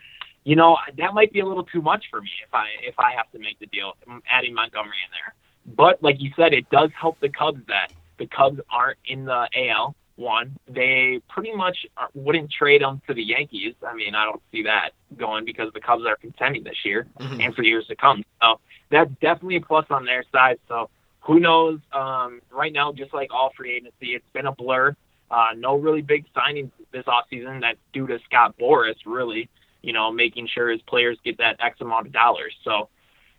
you 0.43 0.57
know 0.57 0.79
that 0.97 1.13
might 1.13 1.33
be 1.33 1.41
a 1.41 1.47
little 1.47 1.65
too 1.65 1.83
much 1.83 2.07
for 2.11 2.23
me 2.23 2.31
if 2.43 2.53
I 2.53 2.67
if 2.83 2.99
I 2.99 3.13
have 3.13 3.31
to 3.33 3.39
make 3.39 3.61
the 3.61 3.67
deal 3.67 3.93
adding 4.29 4.55
Montgomery 4.55 4.97
in 5.07 5.13
there. 5.13 5.35
But 5.77 6.03
like 6.03 6.17
you 6.19 6.33
said, 6.35 6.55
it 6.55 6.69
does 6.71 6.91
help 6.99 7.21
the 7.21 7.29
Cubs 7.29 7.61
that 7.69 7.93
the 8.19 8.27
Cubs 8.27 8.59
aren't 8.71 8.99
in 9.05 9.27
the 9.27 9.49
AL. 9.55 9.95
One, 10.17 10.57
they 10.67 11.21
pretty 11.29 11.55
much 11.55 11.87
wouldn't 12.15 12.51
trade 12.51 12.83
them 12.83 13.01
to 13.07 13.15
the 13.15 13.23
Yankees. 13.23 13.75
I 13.87 13.95
mean, 13.95 14.17
I 14.17 14.25
don't 14.25 14.43
see 14.51 14.63
that 14.65 14.91
going 15.17 15.45
because 15.45 15.73
the 15.75 15.81
Cubs 15.81 16.05
are 16.07 16.17
contending 16.17 16.65
this 16.65 16.85
year 16.85 17.07
mm-hmm. 17.21 17.41
and 17.41 17.55
for 17.55 17.63
years 17.63 17.87
to 17.87 17.95
come. 17.95 18.25
So 18.43 18.59
that's 18.91 19.11
definitely 19.21 19.57
a 19.57 19.61
plus 19.61 19.87
on 19.91 20.07
their 20.07 20.25
side. 20.33 20.59
So 20.67 20.91
who 21.21 21.39
knows? 21.39 21.79
Um, 21.93 22.41
right 22.51 22.73
now, 22.73 22.93
just 22.93 23.13
like 23.13 23.33
all 23.33 23.53
free 23.57 23.77
agency, 23.77 24.15
it's 24.15 24.29
been 24.33 24.47
a 24.47 24.53
blur. 24.53 24.97
Uh, 25.31 25.49
no 25.57 25.77
really 25.77 26.03
big 26.03 26.25
signings 26.33 26.71
this 26.93 27.05
offseason. 27.05 27.61
That's 27.61 27.79
due 27.93 28.07
to 28.07 28.19
Scott 28.25 28.55
Boras, 28.59 28.97
really, 29.05 29.49
you 29.83 29.93
know, 29.93 30.11
making 30.11 30.49
sure 30.49 30.71
his 30.71 30.83
players 30.83 31.19
get 31.25 31.39
that 31.39 31.57
X 31.61 31.81
amount 31.81 32.07
of 32.07 32.13
dollars. 32.13 32.55
So 32.65 32.89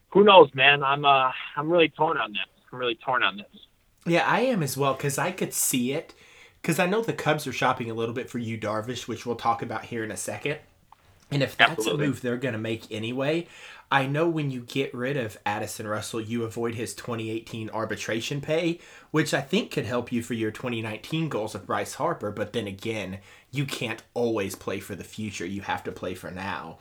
who 0.09 0.23
knows, 0.23 0.49
man? 0.53 0.83
I'm 0.83 1.05
uh, 1.05 1.31
I'm 1.55 1.69
really 1.69 1.89
torn 1.89 2.17
on 2.17 2.31
this. 2.31 2.41
I'm 2.71 2.79
really 2.79 2.95
torn 2.95 3.23
on 3.23 3.37
this. 3.37 3.65
Yeah, 4.05 4.25
I 4.25 4.41
am 4.41 4.63
as 4.63 4.77
well 4.77 4.93
because 4.93 5.17
I 5.17 5.31
could 5.31 5.53
see 5.53 5.93
it. 5.93 6.13
Because 6.61 6.77
I 6.77 6.87
know 6.87 7.01
the 7.01 7.13
Cubs 7.13 7.47
are 7.47 7.53
shopping 7.53 7.89
a 7.89 7.93
little 7.93 8.13
bit 8.13 8.29
for 8.29 8.37
Yu 8.37 8.57
Darvish, 8.57 9.07
which 9.07 9.25
we'll 9.25 9.37
talk 9.37 9.61
about 9.61 9.85
here 9.85 10.03
in 10.03 10.11
a 10.11 10.17
second. 10.17 10.57
And 11.31 11.43
if 11.43 11.55
that's 11.57 11.71
Absolutely. 11.71 12.05
a 12.05 12.07
move 12.07 12.21
they're 12.21 12.37
going 12.37 12.53
to 12.53 12.59
make 12.59 12.91
anyway, 12.91 13.47
I 13.91 14.05
know 14.05 14.27
when 14.27 14.51
you 14.51 14.61
get 14.61 14.93
rid 14.93 15.17
of 15.17 15.37
Addison 15.45 15.87
Russell, 15.87 16.21
you 16.21 16.43
avoid 16.43 16.75
his 16.75 16.93
2018 16.93 17.69
arbitration 17.71 18.39
pay, 18.41 18.79
which 19.11 19.33
I 19.33 19.41
think 19.41 19.71
could 19.71 19.85
help 19.85 20.11
you 20.11 20.21
for 20.21 20.35
your 20.35 20.51
2019 20.51 21.29
goals 21.29 21.53
with 21.53 21.65
Bryce 21.65 21.95
Harper. 21.95 22.31
But 22.31 22.53
then 22.53 22.67
again, 22.67 23.19
you 23.51 23.65
can't 23.65 24.03
always 24.13 24.55
play 24.55 24.79
for 24.79 24.95
the 24.95 25.03
future. 25.03 25.45
You 25.45 25.61
have 25.61 25.83
to 25.85 25.91
play 25.91 26.13
for 26.13 26.29
now. 26.29 26.77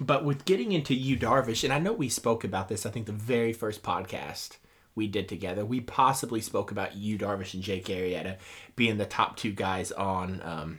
But 0.00 0.24
with 0.24 0.44
getting 0.44 0.72
into 0.72 0.94
Yu 0.94 1.16
Darvish, 1.16 1.64
and 1.64 1.72
I 1.72 1.78
know 1.78 1.92
we 1.92 2.08
spoke 2.08 2.44
about 2.44 2.68
this, 2.68 2.86
I 2.86 2.90
think 2.90 3.06
the 3.06 3.12
very 3.12 3.52
first 3.52 3.82
podcast 3.82 4.56
we 4.94 5.06
did 5.06 5.28
together, 5.28 5.64
we 5.64 5.80
possibly 5.80 6.40
spoke 6.40 6.70
about 6.70 6.96
Yu 6.96 7.18
Darvish 7.18 7.54
and 7.54 7.62
Jake 7.62 7.86
Arrieta 7.86 8.36
being 8.74 8.98
the 8.98 9.06
top 9.06 9.36
two 9.36 9.52
guys 9.52 9.92
on 9.92 10.40
um, 10.42 10.78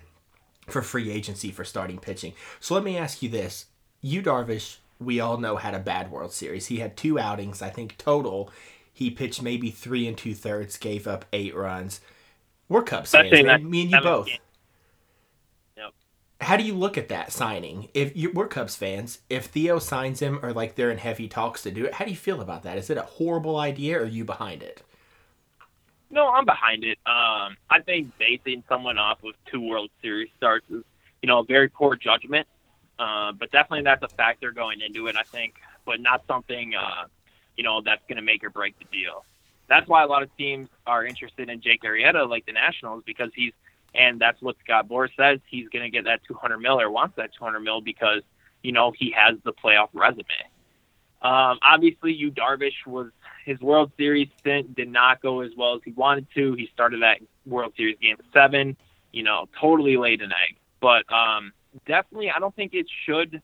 for 0.70 0.82
free 0.82 1.12
agency 1.12 1.52
for 1.52 1.64
starting 1.64 1.98
pitching. 1.98 2.34
So 2.60 2.74
let 2.74 2.84
me 2.84 2.98
ask 2.98 3.22
you 3.22 3.30
this: 3.30 3.66
Yu 4.02 4.22
Darvish, 4.22 4.78
we 5.00 5.20
all 5.20 5.38
know 5.38 5.58
had 5.58 5.74
a 5.74 5.80
bad 5.80 6.12
World 6.12 6.32
Series. 6.32 6.68
He 6.68 6.78
had 6.78 6.98
two 6.98 7.20
outings, 7.20 7.62
I 7.62 7.70
think 7.70 7.98
total. 7.98 8.52
He 8.92 9.10
pitched 9.10 9.42
maybe 9.42 9.72
three 9.72 10.08
and 10.08 10.18
two 10.18 10.34
thirds, 10.34 10.78
gave 10.78 11.08
up 11.08 11.26
eight 11.32 11.56
runs. 11.56 12.02
We're 12.68 12.84
Cubs 12.84 13.12
fans, 13.12 13.44
man. 13.44 13.70
Me 13.70 13.84
and 13.84 13.92
you 13.92 14.02
both 14.02 14.30
how 16.42 16.56
do 16.56 16.64
you 16.64 16.74
look 16.74 16.98
at 16.98 17.10
that 17.10 17.32
signing? 17.32 17.90
If 17.94 18.16
you, 18.16 18.32
we're 18.32 18.48
Cubs 18.48 18.76
fans, 18.76 19.20
if 19.30 19.48
Theo 19.48 19.78
signs 19.78 20.22
him 20.22 20.40
or 20.42 20.54
like 20.54 20.76
they're 20.76 20.92
in 20.92 20.98
heavy 20.98 21.28
talks 21.28 21.64
to 21.64 21.72
do 21.72 21.86
it, 21.86 21.96
how 21.96 22.06
do 22.06 22.12
you 22.12 22.18
feel 22.18 22.42
about 22.42 22.64
that? 22.64 22.78
Is 22.78 22.90
it 22.90 22.98
a 22.98 23.04
horrible 23.04 23.58
idea 23.58 24.00
or 24.00 24.04
are 24.04 24.08
you 24.08 24.24
behind 24.24 24.64
it? 24.64 24.82
No, 26.12 26.30
I'm 26.30 26.46
behind 26.46 26.84
it. 26.84 26.98
Um, 27.06 27.58
I 27.70 27.82
think 27.86 28.18
basing 28.18 28.64
someone 28.68 28.98
off 28.98 29.24
of 29.24 29.34
two 29.52 29.62
World 29.62 29.90
Series 30.02 30.30
starts 30.38 30.66
is 30.70 30.84
you 31.22 31.28
know, 31.28 31.40
a 31.40 31.44
very 31.44 31.70
poor 31.70 31.96
judgment. 31.96 32.48
Uh, 32.98 33.32
but 33.32 33.52
definitely 33.52 33.84
that's 33.84 34.04
a 34.04 34.10
factor 34.16 34.52
going 34.52 34.82
into 34.82 35.08
it, 35.08 35.16
I 35.16 35.24
think, 35.24 35.56
but 35.86 36.02
not 36.02 36.24
something, 36.28 36.76
uh, 36.76 37.06
you 37.56 37.64
know, 37.64 37.82
that's 37.82 38.02
going 38.10 38.18
to 38.18 38.22
make 38.22 38.44
or 38.44 38.50
break 38.50 38.78
the 38.78 38.86
deal. 38.92 39.26
That's 39.68 39.88
why 39.88 40.04
a 40.04 40.08
lot 40.08 40.24
of 40.24 40.36
teams 40.36 40.68
are 40.86 41.06
interested 41.06 41.50
in 41.50 41.62
Jake 41.62 41.84
Arrieta, 41.84 42.28
like 42.28 42.46
the 42.46 42.52
Nationals, 42.52 43.04
because 43.06 43.32
he's, 43.34 43.54
and 43.96 44.20
that's 44.20 44.42
what 44.42 44.58
Scott 44.64 44.90
Boras 44.90 45.16
says, 45.16 45.40
he's 45.50 45.70
going 45.70 45.84
to 45.84 45.90
get 45.90 46.06
that 46.06 46.22
200 46.28 46.58
mil 46.58 46.80
or 46.80 46.92
wants 46.92 47.16
that 47.16 47.34
200 47.38 47.60
mil 47.62 47.80
because, 47.80 48.22
you 48.64 48.72
know, 48.72 48.92
he 48.92 49.12
has 49.12 49.38
the 49.44 49.54
playoff 49.54 49.90
resume. 49.94 50.26
Um, 51.22 51.60
obviously, 51.62 52.14
Yu 52.14 52.32
Darvish 52.32 52.86
was 52.86 53.12
his 53.50 53.60
World 53.62 53.92
Series 53.98 54.30
stint 54.40 54.76
did 54.76 54.90
not 54.92 55.24
go 55.24 55.42
as 55.42 55.50
well 55.58 55.74
as 55.74 55.82
he 55.84 55.92
wanted 55.92 56.28
to. 56.36 56.54
He 56.54 56.70
started 56.72 57.02
that 57.02 57.18
World 57.48 57.74
Series 57.76 57.98
game 58.00 58.18
seven, 58.32 58.78
you 59.12 59.24
know, 59.24 59.48
totally 59.60 59.98
laid 59.98 60.22
an 60.22 60.32
egg. 60.32 60.56
But 60.80 61.12
um, 61.12 61.52
definitely, 61.88 62.30
I 62.30 62.40
don't 62.40 62.56
think 62.56 62.76
it 62.76 62.86
should. 63.06 63.42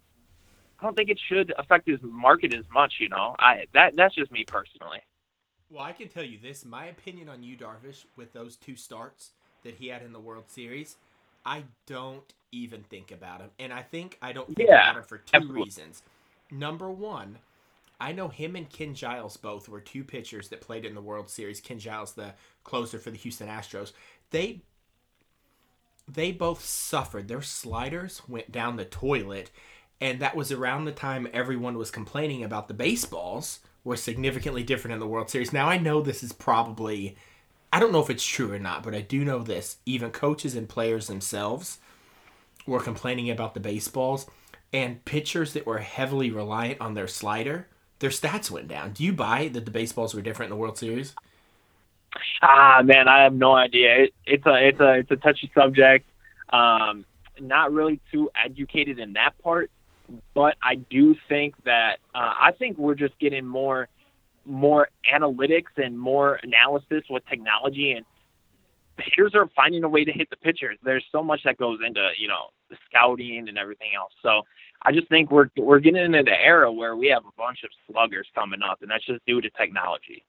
I 0.79 0.83
don't 0.83 0.95
think 0.95 1.09
it 1.09 1.19
should 1.27 1.53
affect 1.57 1.87
his 1.87 1.99
market 2.03 2.53
as 2.53 2.65
much. 2.71 2.95
You 2.99 3.09
know, 3.09 3.35
I 3.39 3.65
that 3.73 3.95
that's 3.95 4.13
just 4.13 4.31
me 4.31 4.45
personally. 4.47 4.99
Well, 5.71 5.83
I 5.83 5.91
can 5.93 6.07
tell 6.07 6.23
you 6.23 6.37
this: 6.37 6.65
my 6.65 6.85
opinion 6.85 7.29
on 7.29 7.43
Yu 7.43 7.57
Darvish 7.57 8.05
with 8.15 8.33
those 8.33 8.55
two 8.55 8.75
starts 8.75 9.31
that 9.63 9.75
he 9.75 9.87
had 9.87 10.03
in 10.03 10.13
the 10.13 10.19
World 10.19 10.45
Series, 10.49 10.97
I 11.45 11.63
don't 11.87 12.33
even 12.51 12.83
think 12.83 13.11
about 13.11 13.41
him, 13.41 13.49
and 13.59 13.73
I 13.73 13.81
think 13.81 14.17
I 14.21 14.33
don't 14.33 14.53
think 14.55 14.69
Yeah, 14.69 14.75
about 14.81 14.97
him 14.97 15.03
for 15.03 15.17
two 15.17 15.37
absolutely. 15.37 15.63
reasons. 15.63 16.03
Number 16.51 16.89
one, 16.91 17.39
I 17.99 18.11
know 18.11 18.27
him 18.27 18.55
and 18.55 18.69
Ken 18.69 18.93
Giles 18.93 19.37
both 19.37 19.69
were 19.69 19.79
two 19.79 20.03
pitchers 20.03 20.49
that 20.49 20.61
played 20.61 20.85
in 20.85 20.95
the 20.95 21.01
World 21.01 21.29
Series. 21.29 21.61
Ken 21.61 21.79
Giles, 21.79 22.13
the 22.13 22.33
closer 22.63 22.99
for 22.99 23.11
the 23.11 23.17
Houston 23.17 23.47
Astros, 23.47 23.93
they 24.31 24.61
they 26.07 26.31
both 26.31 26.63
suffered. 26.63 27.27
Their 27.27 27.41
sliders 27.41 28.21
went 28.27 28.51
down 28.51 28.75
the 28.75 28.85
toilet, 28.85 29.49
and 29.99 30.19
that 30.19 30.35
was 30.35 30.51
around 30.51 30.85
the 30.85 30.91
time 30.91 31.27
everyone 31.33 31.77
was 31.77 31.89
complaining 31.89 32.43
about 32.43 32.67
the 32.67 32.73
baseballs 32.73 33.59
were 33.83 33.95
significantly 33.95 34.63
different 34.63 34.93
in 34.93 34.99
the 34.99 35.07
World 35.07 35.29
Series. 35.29 35.53
Now 35.53 35.67
I 35.67 35.77
know 35.77 36.01
this 36.01 36.23
is 36.23 36.33
probably 36.33 37.15
I 37.71 37.79
don't 37.79 37.91
know 37.91 38.01
if 38.01 38.09
it's 38.09 38.25
true 38.25 38.53
or 38.53 38.59
not, 38.59 38.83
but 38.83 38.95
I 38.95 39.01
do 39.01 39.25
know 39.25 39.39
this. 39.39 39.77
Even 39.85 40.11
coaches 40.11 40.55
and 40.55 40.69
players 40.69 41.07
themselves 41.07 41.79
were 42.65 42.79
complaining 42.79 43.29
about 43.29 43.53
the 43.53 43.59
baseballs 43.59 44.27
and 44.71 45.03
pitchers 45.05 45.53
that 45.53 45.65
were 45.65 45.79
heavily 45.79 46.31
reliant 46.31 46.79
on 46.81 46.93
their 46.93 47.07
slider, 47.07 47.67
their 48.05 48.11
stats 48.11 48.51
went 48.51 48.67
down. 48.67 48.91
Do 48.91 49.03
you 49.03 49.13
buy 49.13 49.47
that 49.47 49.65
the 49.65 49.71
baseballs 49.71 50.13
were 50.13 50.21
different 50.21 50.51
in 50.51 50.55
the 50.55 50.61
World 50.61 50.77
Series? 50.77 51.15
Ah, 52.43 52.81
man, 52.83 53.07
I 53.07 53.23
have 53.23 53.33
no 53.33 53.55
idea. 53.55 54.03
It, 54.03 54.13
it's 54.27 54.45
a 54.45 54.67
it's 54.67 54.79
a 54.79 54.93
it's 54.99 55.09
a 55.09 55.15
touchy 55.15 55.51
subject. 55.55 56.07
Um, 56.53 57.03
not 57.39 57.73
really 57.73 57.99
too 58.11 58.29
educated 58.45 58.99
in 58.99 59.13
that 59.13 59.31
part, 59.41 59.71
but 60.35 60.55
I 60.61 60.75
do 60.75 61.15
think 61.27 61.55
that 61.63 61.97
uh, 62.13 62.33
I 62.39 62.51
think 62.51 62.77
we're 62.77 62.93
just 62.93 63.17
getting 63.17 63.43
more 63.43 63.87
more 64.45 64.89
analytics 65.11 65.75
and 65.75 65.97
more 65.97 66.39
analysis 66.43 67.05
with 67.09 67.25
technology 67.25 67.93
and 67.93 68.05
hitters 68.99 69.33
are 69.33 69.49
finding 69.55 69.83
a 69.83 69.89
way 69.89 70.05
to 70.05 70.11
hit 70.11 70.29
the 70.29 70.37
pitchers. 70.37 70.77
There's 70.83 71.03
so 71.11 71.23
much 71.23 71.41
that 71.45 71.57
goes 71.57 71.79
into, 71.85 72.07
you 72.19 72.27
know, 72.27 72.51
scouting 72.87 73.49
and 73.49 73.57
everything 73.57 73.89
else. 73.97 74.13
So 74.21 74.43
I 74.85 74.91
just 74.91 75.09
think 75.09 75.31
we're 75.31 75.49
we're 75.57 75.79
getting 75.79 76.03
into 76.03 76.23
the 76.23 76.39
era 76.39 76.71
where 76.71 76.95
we 76.95 77.07
have 77.07 77.25
a 77.25 77.35
bunch 77.37 77.63
of 77.63 77.69
sluggers 77.89 78.27
coming 78.35 78.61
up 78.61 78.81
and 78.81 78.91
that's 78.91 79.05
just 79.05 79.25
due 79.25 79.41
to 79.41 79.49
technology. 79.51 80.23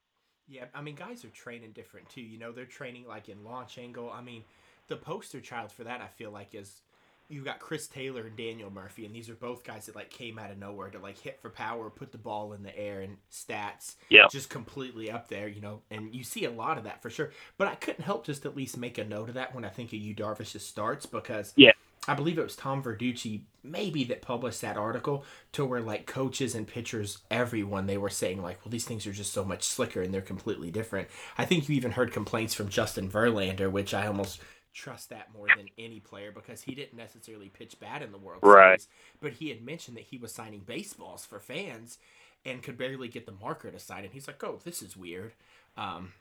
Yeah, 0.48 0.66
I 0.74 0.80
mean, 0.80 0.94
guys 0.94 1.24
are 1.24 1.28
training 1.30 1.72
different 1.72 2.08
too. 2.08 2.20
You 2.22 2.38
know, 2.38 2.52
they're 2.52 2.64
training 2.66 3.06
like 3.06 3.28
in 3.28 3.44
launch 3.44 3.78
angle. 3.78 4.10
I 4.10 4.22
mean, 4.22 4.44
the 4.88 4.96
poster 4.96 5.40
child 5.40 5.72
for 5.72 5.84
that, 5.84 6.00
I 6.00 6.06
feel 6.06 6.30
like, 6.30 6.54
is 6.54 6.82
you've 7.28 7.44
got 7.44 7.58
Chris 7.58 7.88
Taylor 7.88 8.22
and 8.28 8.36
Daniel 8.36 8.70
Murphy, 8.70 9.04
and 9.04 9.12
these 9.12 9.28
are 9.28 9.34
both 9.34 9.64
guys 9.64 9.86
that 9.86 9.96
like 9.96 10.10
came 10.10 10.38
out 10.38 10.52
of 10.52 10.58
nowhere 10.58 10.88
to 10.90 11.00
like 11.00 11.18
hit 11.18 11.40
for 11.40 11.50
power, 11.50 11.90
put 11.90 12.12
the 12.12 12.18
ball 12.18 12.52
in 12.52 12.62
the 12.62 12.78
air, 12.78 13.00
and 13.00 13.16
stats 13.32 13.96
Yeah. 14.08 14.28
just 14.30 14.48
completely 14.48 15.10
up 15.10 15.26
there. 15.28 15.48
You 15.48 15.60
know, 15.60 15.82
and 15.90 16.14
you 16.14 16.22
see 16.22 16.44
a 16.44 16.50
lot 16.50 16.78
of 16.78 16.84
that 16.84 17.02
for 17.02 17.10
sure. 17.10 17.32
But 17.58 17.66
I 17.66 17.74
couldn't 17.74 18.04
help 18.04 18.24
just 18.24 18.46
at 18.46 18.56
least 18.56 18.76
make 18.76 18.98
a 18.98 19.04
note 19.04 19.28
of 19.28 19.34
that 19.34 19.52
when 19.54 19.64
I 19.64 19.68
think 19.70 19.88
of 19.92 19.98
Yu 19.98 20.14
Darvish's 20.14 20.64
starts 20.64 21.06
because 21.06 21.52
Yeah. 21.56 21.72
I 22.08 22.14
believe 22.14 22.38
it 22.38 22.44
was 22.44 22.56
Tom 22.56 22.82
Verducci 22.82 23.42
maybe 23.62 24.04
that 24.04 24.22
published 24.22 24.60
that 24.60 24.76
article 24.76 25.24
to 25.52 25.64
where 25.64 25.80
like 25.80 26.06
coaches 26.06 26.54
and 26.54 26.66
pitchers, 26.66 27.18
everyone 27.30 27.86
they 27.86 27.98
were 27.98 28.10
saying 28.10 28.42
like, 28.42 28.64
well, 28.64 28.70
these 28.70 28.84
things 28.84 29.06
are 29.06 29.12
just 29.12 29.32
so 29.32 29.44
much 29.44 29.64
slicker 29.64 30.02
and 30.02 30.14
they're 30.14 30.20
completely 30.20 30.70
different. 30.70 31.08
I 31.36 31.44
think 31.44 31.68
you 31.68 31.74
even 31.74 31.92
heard 31.92 32.12
complaints 32.12 32.54
from 32.54 32.68
Justin 32.68 33.10
Verlander, 33.10 33.70
which 33.70 33.92
I 33.92 34.06
almost 34.06 34.40
trust 34.72 35.08
that 35.10 35.32
more 35.34 35.48
than 35.48 35.68
any 35.78 36.00
player 36.00 36.30
because 36.30 36.62
he 36.62 36.74
didn't 36.74 36.96
necessarily 36.98 37.48
pitch 37.48 37.80
bad 37.80 38.02
in 38.02 38.12
the 38.12 38.18
World 38.18 38.42
Right. 38.42 38.80
Series, 38.80 38.88
but 39.20 39.32
he 39.32 39.48
had 39.48 39.64
mentioned 39.64 39.96
that 39.96 40.04
he 40.04 40.18
was 40.18 40.32
signing 40.32 40.60
baseballs 40.60 41.24
for 41.24 41.40
fans 41.40 41.98
and 42.44 42.62
could 42.62 42.78
barely 42.78 43.08
get 43.08 43.26
the 43.26 43.32
marker 43.32 43.70
to 43.70 43.78
sign 43.78 44.04
it. 44.04 44.10
He's 44.12 44.26
like, 44.28 44.42
oh, 44.44 44.60
this 44.62 44.82
is 44.82 44.96
weird. 44.96 45.32
Um, 45.76 46.12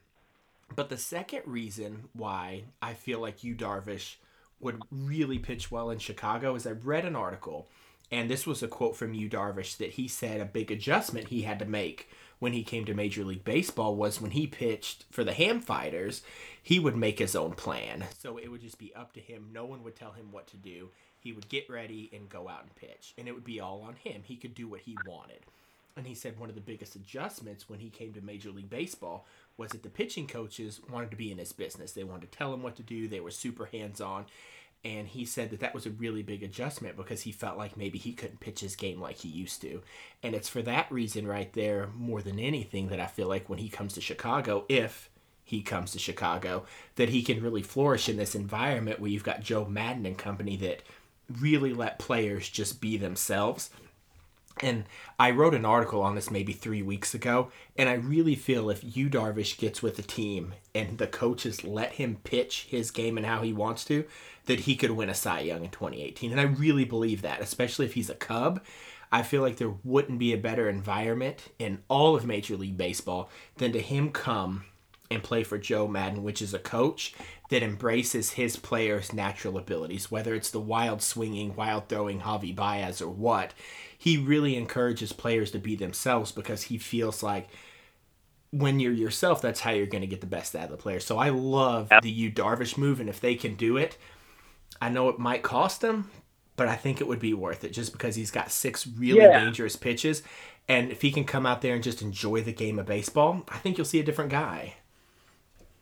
but 0.76 0.90
the 0.90 0.98
second 0.98 1.44
reason 1.46 2.06
why 2.14 2.64
I 2.82 2.94
feel 2.94 3.20
like 3.20 3.44
Yu 3.44 3.56
Darvish 3.56 4.16
would 4.66 4.82
really 4.92 5.40
pitch 5.40 5.72
well 5.72 5.90
in 5.90 6.00
Chicago 6.00 6.56
is 6.56 6.68
I 6.68 6.72
read 6.72 7.06
an 7.06 7.16
article, 7.16 7.70
and 8.12 8.30
this 8.30 8.46
was 8.46 8.62
a 8.62 8.68
quote 8.68 8.98
from 8.98 9.14
Yu 9.14 9.30
Darvish 9.30 9.78
that 9.78 9.92
he 9.92 10.08
said 10.08 10.42
a 10.42 10.46
big 10.46 10.70
adjustment 10.72 11.30
he 11.30 11.44
had 11.44 11.60
to 11.60 11.66
make 11.66 12.10
when 12.40 12.54
he 12.54 12.64
came 12.64 12.84
to 12.86 12.94
Major 12.94 13.24
League 13.24 13.46
Baseball 13.46 13.96
was 13.96 14.20
when 14.20 14.32
he 14.32 14.46
pitched 14.46 15.06
for 15.10 15.24
the 15.24 15.34
Ham 15.34 15.62
Fighters, 15.62 16.22
he 16.62 16.80
would 16.80 16.98
make 16.98 17.20
his 17.20 17.36
own 17.36 17.54
plan. 17.54 18.06
So 18.20 18.38
it 18.38 18.50
would 18.50 18.62
just 18.62 18.78
be 18.78 18.94
up 18.94 19.14
to 19.14 19.22
him. 19.22 19.50
No 19.54 19.66
one 19.66 19.84
would 19.84 19.96
tell 19.96 20.12
him 20.12 20.32
what 20.32 20.48
to 20.48 20.58
do. 20.58 20.90
He 21.20 21.32
would 21.32 21.48
get 21.48 21.70
ready 21.70 22.10
and 22.14 22.28
go 22.28 22.50
out 22.50 22.64
and 22.64 22.76
pitch, 22.76 23.14
and 23.18 23.28
it 23.28 23.34
would 23.34 23.46
be 23.46 23.60
all 23.60 23.82
on 23.82 23.96
him. 23.96 24.22
He 24.24 24.36
could 24.36 24.54
do 24.54 24.68
what 24.68 24.82
he 24.82 24.98
wanted. 25.08 25.46
And 25.98 26.06
he 26.06 26.14
said 26.14 26.38
one 26.38 26.50
of 26.50 26.56
the 26.56 26.62
biggest 26.62 26.96
adjustments 26.96 27.70
when 27.70 27.80
he 27.80 27.90
came 27.90 28.14
to 28.14 28.22
Major 28.22 28.52
League 28.52 28.70
Baseball 28.70 29.26
was 29.56 29.72
that 29.72 29.82
the 29.82 29.90
pitching 29.90 30.28
coaches 30.28 30.82
wanted 30.92 31.10
to 31.12 31.18
be 31.18 31.32
in 31.32 31.38
his 31.38 31.54
business. 31.54 31.94
They 31.94 32.04
wanted 32.04 32.32
to 32.32 32.38
tell 32.38 32.54
him 32.54 32.62
what 32.62 32.76
to 32.76 32.84
do. 32.84 33.08
They 33.08 33.22
were 33.22 33.32
super 33.32 33.66
hands 33.66 34.02
on. 34.02 34.26
And 34.86 35.08
he 35.08 35.26
said 35.26 35.50
that 35.50 35.62
that 35.62 35.74
was 35.74 35.88
a 35.88 35.92
really 35.92 36.22
big 36.22 36.44
adjustment 36.44 36.96
because 36.96 37.24
he 37.24 37.32
felt 37.32 37.58
like 37.58 37.76
maybe 37.76 37.98
he 37.98 38.14
couldn't 38.14 38.40
pitch 38.40 38.60
his 38.60 38.76
game 38.76 39.02
like 39.02 39.18
he 39.18 39.30
used 39.30 39.60
to. 39.62 39.82
And 40.22 40.36
it's 40.36 40.48
for 40.48 40.62
that 40.62 40.92
reason 40.92 41.26
right 41.26 41.52
there, 41.54 41.90
more 41.96 42.22
than 42.22 42.38
anything, 42.40 42.90
that 42.90 43.00
I 43.00 43.08
feel 43.08 43.28
like 43.28 43.50
when 43.50 43.58
he 43.58 43.68
comes 43.68 43.94
to 43.94 44.02
Chicago, 44.02 44.64
if 44.70 45.10
he 45.44 45.64
comes 45.64 45.92
to 45.94 46.00
Chicago, 46.00 46.66
that 46.98 47.10
he 47.10 47.24
can 47.24 47.42
really 47.42 47.64
flourish 47.64 48.08
in 48.08 48.18
this 48.18 48.36
environment 48.36 49.00
where 49.00 49.10
you've 49.10 49.24
got 49.24 49.42
Joe 49.42 49.66
Maddon 49.66 50.06
and 50.06 50.20
company 50.20 50.56
that 50.58 50.84
really 51.40 51.74
let 51.74 51.98
players 51.98 52.48
just 52.48 52.80
be 52.80 52.96
themselves. 52.96 53.72
And 54.62 54.86
I 55.20 55.32
wrote 55.32 55.54
an 55.54 55.66
article 55.66 56.02
on 56.02 56.16
this 56.16 56.32
maybe 56.32 56.54
three 56.54 56.82
weeks 56.82 57.14
ago, 57.14 57.52
and 57.76 57.90
I 57.90 57.94
really 57.94 58.36
feel 58.36 58.70
if 58.70 58.96
Yu 58.96 59.10
Darvish 59.10 59.58
gets 59.58 59.82
with 59.82 59.98
the 59.98 60.02
team 60.02 60.54
and 60.74 60.98
the 60.98 61.08
coaches 61.08 61.64
let 61.64 61.94
him 61.94 62.20
pitch 62.24 62.68
his 62.70 62.90
game 62.90 63.18
and 63.18 63.26
how 63.26 63.42
he 63.42 63.52
wants 63.52 63.84
to, 63.86 64.06
that 64.46 64.62
he 64.62 64.76
could 64.76 64.92
win 64.92 65.10
a 65.10 65.14
Cy 65.14 65.42
Young 65.42 65.66
in 65.66 65.72
2018. 65.72 66.32
And 66.32 66.40
I 66.40 66.44
really 66.44 66.86
believe 66.86 67.22
that, 67.24 67.42
especially 67.42 67.86
if 67.86 67.96
he's 67.96 68.10
a 68.10 68.16
Cub. 68.16 68.64
I 69.12 69.24
feel 69.24 69.42
like 69.42 69.58
there 69.58 69.74
wouldn't 69.84 70.20
be 70.20 70.34
a 70.34 70.38
better 70.38 70.68
environment 70.68 71.50
in 71.60 71.84
all 71.88 72.16
of 72.16 72.26
Major 72.26 72.58
League 72.58 72.78
Baseball 72.78 73.30
than 73.58 73.72
to 73.74 73.80
him 73.80 74.12
come 74.12 74.66
and 75.16 75.24
play 75.24 75.44
for 75.44 75.58
Joe 75.58 75.88
Maddon, 75.88 76.24
which 76.24 76.42
is 76.42 76.54
a 76.54 76.60
coach 76.60 77.16
that 77.50 77.64
embraces 77.64 78.32
his 78.32 78.56
players' 78.58 79.14
natural 79.14 79.58
abilities, 79.58 80.12
whether 80.12 80.36
it's 80.36 80.52
the 80.52 80.60
wild 80.60 81.02
swinging, 81.02 81.56
wild 81.56 81.90
throwing 81.90 82.22
Javi 82.22 82.56
Baez 82.56 83.02
or 83.02 83.10
what. 83.10 83.54
He 83.98 84.18
really 84.18 84.56
encourages 84.56 85.14
players 85.14 85.52
to 85.52 85.60
be 85.60 85.76
themselves 85.76 86.32
because 86.32 86.64
he 86.64 86.78
feels 86.78 87.24
like 87.24 87.48
when 88.52 88.80
you're 88.80 88.94
yourself, 88.94 89.42
that's 89.42 89.60
how 89.62 89.72
you're 89.72 89.86
going 89.86 90.02
to 90.02 90.08
get 90.08 90.22
the 90.22 90.28
best 90.28 90.56
out 90.56 90.66
of 90.66 90.72
the 90.72 90.78
player. 90.78 91.00
So 91.00 91.18
I 91.18 91.30
love 91.30 91.90
the 92.02 92.10
Yu 92.10 92.32
Darvish 92.32 92.78
move, 92.78 93.00
and 93.00 93.10
if 93.10 93.20
they 93.20 93.36
can 93.36 93.56
do 93.56 93.78
it, 93.78 93.98
I 94.82 94.90
know 94.90 95.10
it 95.10 95.20
might 95.20 95.44
cost 95.44 95.84
him, 95.84 96.10
but 96.56 96.68
I 96.68 96.76
think 96.76 97.02
it 97.02 97.08
would 97.08 97.20
be 97.20 97.34
worth 97.34 97.64
it 97.64 97.72
just 97.74 97.92
because 97.92 98.16
he's 98.16 98.32
got 98.32 98.52
six 98.52 98.88
really 98.88 99.22
Yeah. 99.22 99.40
dangerous 99.44 99.76
pitches. 99.76 100.24
And 100.68 100.92
if 100.92 101.02
he 101.02 101.12
can 101.12 101.26
come 101.26 101.46
out 101.46 101.62
there 101.62 101.76
and 101.76 101.84
just 101.84 102.02
enjoy 102.02 102.42
the 102.42 102.54
game 102.54 102.80
of 102.80 102.86
baseball, 102.86 103.44
I 103.50 103.58
think 103.58 103.78
you'll 103.78 103.86
see 103.86 104.00
a 104.00 104.04
different 104.04 104.32
guy. 104.32 104.76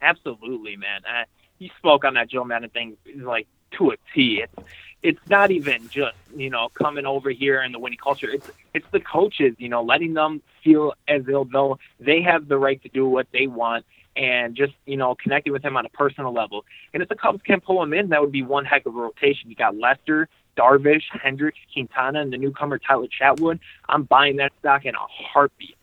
Absolutely, 0.03 0.75
man. 0.75 1.01
Uh, 1.07 1.23
you 1.59 1.69
spoke 1.77 2.03
on 2.03 2.15
that 2.15 2.29
Joe 2.29 2.43
Maddon 2.43 2.69
thing 2.69 2.97
like 3.15 3.47
to 3.77 3.91
a 3.91 3.95
T. 4.13 4.43
It's 4.43 4.69
it's 5.01 5.29
not 5.29 5.49
even 5.51 5.87
just 5.89 6.15
you 6.35 6.49
know 6.49 6.69
coming 6.69 7.05
over 7.05 7.29
here 7.29 7.61
and 7.61 7.73
the 7.73 7.79
winning 7.79 7.97
culture. 7.97 8.29
It's 8.29 8.49
it's 8.73 8.85
the 8.91 8.99
coaches, 8.99 9.55
you 9.57 9.69
know, 9.69 9.81
letting 9.81 10.13
them 10.13 10.41
feel 10.63 10.93
as 11.07 11.23
though 11.25 11.79
they 11.99 12.21
have 12.21 12.47
the 12.47 12.57
right 12.57 12.81
to 12.83 12.89
do 12.89 13.07
what 13.07 13.27
they 13.31 13.47
want 13.47 13.85
and 14.15 14.55
just 14.55 14.73
you 14.85 14.97
know 14.97 15.15
connecting 15.15 15.53
with 15.53 15.63
him 15.63 15.77
on 15.77 15.85
a 15.85 15.89
personal 15.89 16.33
level. 16.33 16.65
And 16.93 17.01
if 17.01 17.09
the 17.09 17.15
Cubs 17.15 17.41
can 17.43 17.61
pull 17.61 17.81
him 17.81 17.93
in, 17.93 18.09
that 18.09 18.21
would 18.21 18.31
be 18.31 18.43
one 18.43 18.65
heck 18.65 18.85
of 18.85 18.95
a 18.95 18.99
rotation. 18.99 19.49
You 19.49 19.55
got 19.55 19.77
Lester, 19.77 20.27
Darvish, 20.57 21.03
Hendricks, 21.11 21.59
Quintana, 21.71 22.21
and 22.21 22.33
the 22.33 22.37
newcomer 22.37 22.77
Tyler 22.77 23.07
Chatwood. 23.07 23.59
I'm 23.87 24.03
buying 24.03 24.35
that 24.37 24.51
stock 24.59 24.85
in 24.85 24.95
a 24.95 24.99
heartbeat. 24.99 25.77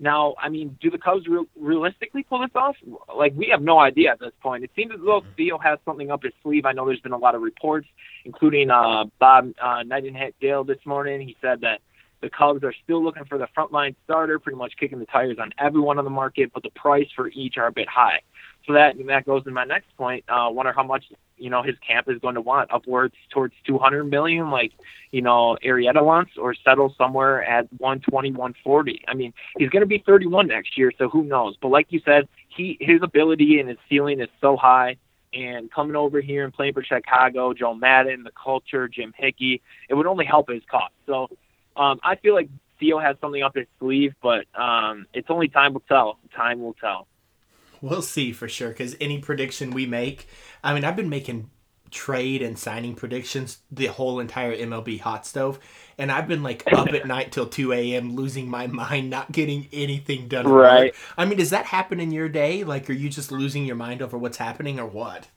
Now, 0.00 0.34
I 0.40 0.48
mean, 0.48 0.78
do 0.80 0.90
the 0.90 0.98
Cubs 0.98 1.26
re- 1.26 1.46
realistically 1.58 2.22
pull 2.22 2.40
this 2.40 2.50
off? 2.54 2.76
Like, 3.16 3.32
we 3.36 3.48
have 3.50 3.62
no 3.62 3.78
idea 3.78 4.12
at 4.12 4.20
this 4.20 4.32
point. 4.40 4.62
It 4.62 4.70
seems 4.76 4.92
as 4.92 5.00
though 5.04 5.22
Theo 5.36 5.58
has 5.58 5.78
something 5.84 6.10
up 6.10 6.22
his 6.22 6.32
sleeve. 6.42 6.66
I 6.66 6.72
know 6.72 6.86
there's 6.86 7.00
been 7.00 7.12
a 7.12 7.18
lot 7.18 7.34
of 7.34 7.42
reports, 7.42 7.88
including 8.24 8.70
uh, 8.70 9.04
Bob 9.18 9.52
uh, 9.60 9.82
Nightingale 9.84 10.64
this 10.64 10.78
morning. 10.86 11.26
He 11.26 11.36
said 11.40 11.60
that 11.62 11.80
the 12.20 12.30
Cubs 12.30 12.62
are 12.64 12.74
still 12.84 13.02
looking 13.02 13.24
for 13.24 13.38
the 13.38 13.48
frontline 13.56 13.94
starter, 14.04 14.38
pretty 14.38 14.58
much 14.58 14.74
kicking 14.78 14.98
the 14.98 15.06
tires 15.06 15.38
on 15.40 15.52
everyone 15.58 15.98
on 15.98 16.04
the 16.04 16.10
market, 16.10 16.52
but 16.52 16.62
the 16.62 16.70
price 16.70 17.08
for 17.14 17.28
each 17.28 17.56
are 17.56 17.66
a 17.66 17.72
bit 17.72 17.88
high. 17.88 18.20
So 18.68 18.74
that 18.74 18.96
and 18.96 19.08
that 19.08 19.24
goes 19.24 19.44
to 19.44 19.50
my 19.50 19.64
next 19.64 19.96
point. 19.96 20.24
Uh, 20.28 20.48
wonder 20.50 20.72
how 20.72 20.82
much 20.82 21.06
you 21.38 21.48
know 21.48 21.62
his 21.62 21.74
camp 21.78 22.06
is 22.08 22.18
going 22.18 22.34
to 22.34 22.42
want 22.42 22.70
upwards 22.70 23.14
towards 23.32 23.54
200 23.66 24.04
million, 24.04 24.50
like 24.50 24.72
you 25.10 25.22
know 25.22 25.56
Arrieta 25.64 26.04
wants, 26.04 26.32
or 26.36 26.54
settle 26.54 26.94
somewhere 26.98 27.42
at 27.42 27.66
120, 27.78 28.32
140. 28.32 29.04
I 29.08 29.14
mean, 29.14 29.32
he's 29.56 29.70
going 29.70 29.80
to 29.80 29.86
be 29.86 30.02
31 30.06 30.48
next 30.48 30.76
year, 30.76 30.92
so 30.98 31.08
who 31.08 31.24
knows? 31.24 31.56
But 31.62 31.68
like 31.68 31.86
you 31.88 32.02
said, 32.04 32.28
he 32.54 32.76
his 32.78 33.00
ability 33.02 33.58
and 33.58 33.70
his 33.70 33.78
ceiling 33.88 34.20
is 34.20 34.28
so 34.40 34.56
high. 34.56 34.96
And 35.32 35.70
coming 35.70 35.96
over 35.96 36.20
here 36.20 36.44
and 36.44 36.52
playing 36.52 36.74
for 36.74 36.82
Chicago, 36.82 37.54
Joe 37.54 37.74
Maddon, 37.74 38.22
the 38.22 38.30
culture, 38.30 38.86
Jim 38.88 39.14
Hickey, 39.16 39.62
it 39.88 39.94
would 39.94 40.06
only 40.06 40.24
help 40.24 40.48
his 40.50 40.62
cause. 40.70 40.90
So 41.06 41.28
um, 41.76 42.00
I 42.02 42.16
feel 42.16 42.34
like 42.34 42.48
Theo 42.80 42.98
has 42.98 43.16
something 43.20 43.42
up 43.42 43.54
his 43.54 43.66
sleeve, 43.78 44.14
but 44.22 44.44
um, 44.54 45.06
it's 45.14 45.28
only 45.30 45.48
time 45.48 45.74
will 45.74 45.82
tell. 45.88 46.18
Time 46.34 46.60
will 46.60 46.74
tell. 46.74 47.06
We'll 47.80 48.02
see 48.02 48.32
for 48.32 48.48
sure. 48.48 48.68
Because 48.70 48.96
any 49.00 49.18
prediction 49.18 49.70
we 49.70 49.86
make, 49.86 50.28
I 50.62 50.74
mean, 50.74 50.84
I've 50.84 50.96
been 50.96 51.08
making 51.08 51.50
trade 51.90 52.42
and 52.42 52.58
signing 52.58 52.94
predictions 52.94 53.58
the 53.70 53.86
whole 53.86 54.20
entire 54.20 54.54
MLB 54.54 55.00
hot 55.00 55.26
stove, 55.26 55.58
and 55.96 56.12
I've 56.12 56.28
been 56.28 56.42
like 56.42 56.70
up 56.72 56.88
at 56.88 57.06
night 57.06 57.32
till 57.32 57.46
two 57.46 57.72
a.m. 57.72 58.14
losing 58.14 58.48
my 58.48 58.66
mind, 58.66 59.10
not 59.10 59.32
getting 59.32 59.68
anything 59.72 60.28
done. 60.28 60.46
Right. 60.46 60.94
I 61.16 61.24
mean, 61.24 61.38
does 61.38 61.50
that 61.50 61.66
happen 61.66 62.00
in 62.00 62.10
your 62.10 62.28
day? 62.28 62.64
Like, 62.64 62.88
are 62.90 62.94
you 62.94 63.08
just 63.08 63.32
losing 63.32 63.64
your 63.64 63.76
mind 63.76 64.02
over 64.02 64.18
what's 64.18 64.38
happening, 64.38 64.78
or 64.78 64.86
what? 64.86 65.28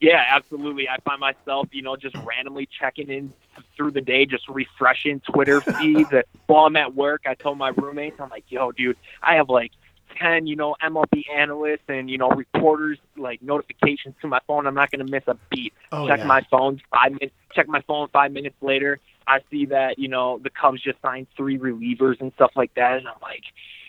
Yeah, 0.00 0.24
absolutely. 0.28 0.88
I 0.88 0.96
find 1.04 1.20
myself, 1.20 1.68
you 1.72 1.82
know, 1.82 1.94
just 1.94 2.16
randomly 2.24 2.66
checking 2.66 3.10
in 3.10 3.34
through 3.76 3.90
the 3.90 4.00
day, 4.00 4.24
just 4.24 4.48
refreshing 4.48 5.20
Twitter 5.20 5.60
feeds. 5.78 6.08
While 6.46 6.64
I'm 6.64 6.76
at 6.76 6.94
work, 6.94 7.22
I 7.26 7.34
told 7.34 7.58
my 7.58 7.68
roommates, 7.68 8.18
I'm 8.18 8.30
like, 8.30 8.44
yo, 8.48 8.72
dude, 8.72 8.96
I 9.22 9.34
have 9.34 9.50
like 9.50 9.72
10, 10.18 10.46
you 10.46 10.56
know, 10.56 10.76
MLB 10.82 11.22
analysts 11.34 11.88
and, 11.88 12.10
you 12.10 12.18
know, 12.18 12.30
reporters, 12.30 12.98
like 13.16 13.42
notifications 13.42 14.14
to 14.22 14.28
my 14.28 14.40
phone. 14.46 14.66
I'm 14.66 14.74
not 14.74 14.90
going 14.90 15.04
to 15.04 15.10
miss 15.10 15.24
a 15.26 15.36
beat. 15.50 15.72
Oh, 15.92 16.06
check 16.06 16.20
yeah. 16.20 16.26
my 16.26 16.42
phone 16.50 16.80
five 16.90 17.12
minutes, 17.12 17.34
check 17.54 17.68
my 17.68 17.80
phone 17.82 18.08
five 18.08 18.32
minutes 18.32 18.56
later. 18.60 18.98
I 19.26 19.40
see 19.50 19.66
that, 19.66 19.98
you 19.98 20.08
know, 20.08 20.38
the 20.42 20.50
Cubs 20.50 20.82
just 20.82 21.00
signed 21.02 21.28
three 21.36 21.58
relievers 21.58 22.20
and 22.20 22.32
stuff 22.34 22.52
like 22.56 22.74
that. 22.74 22.98
And 22.98 23.08
I'm 23.08 23.20
like, 23.22 23.44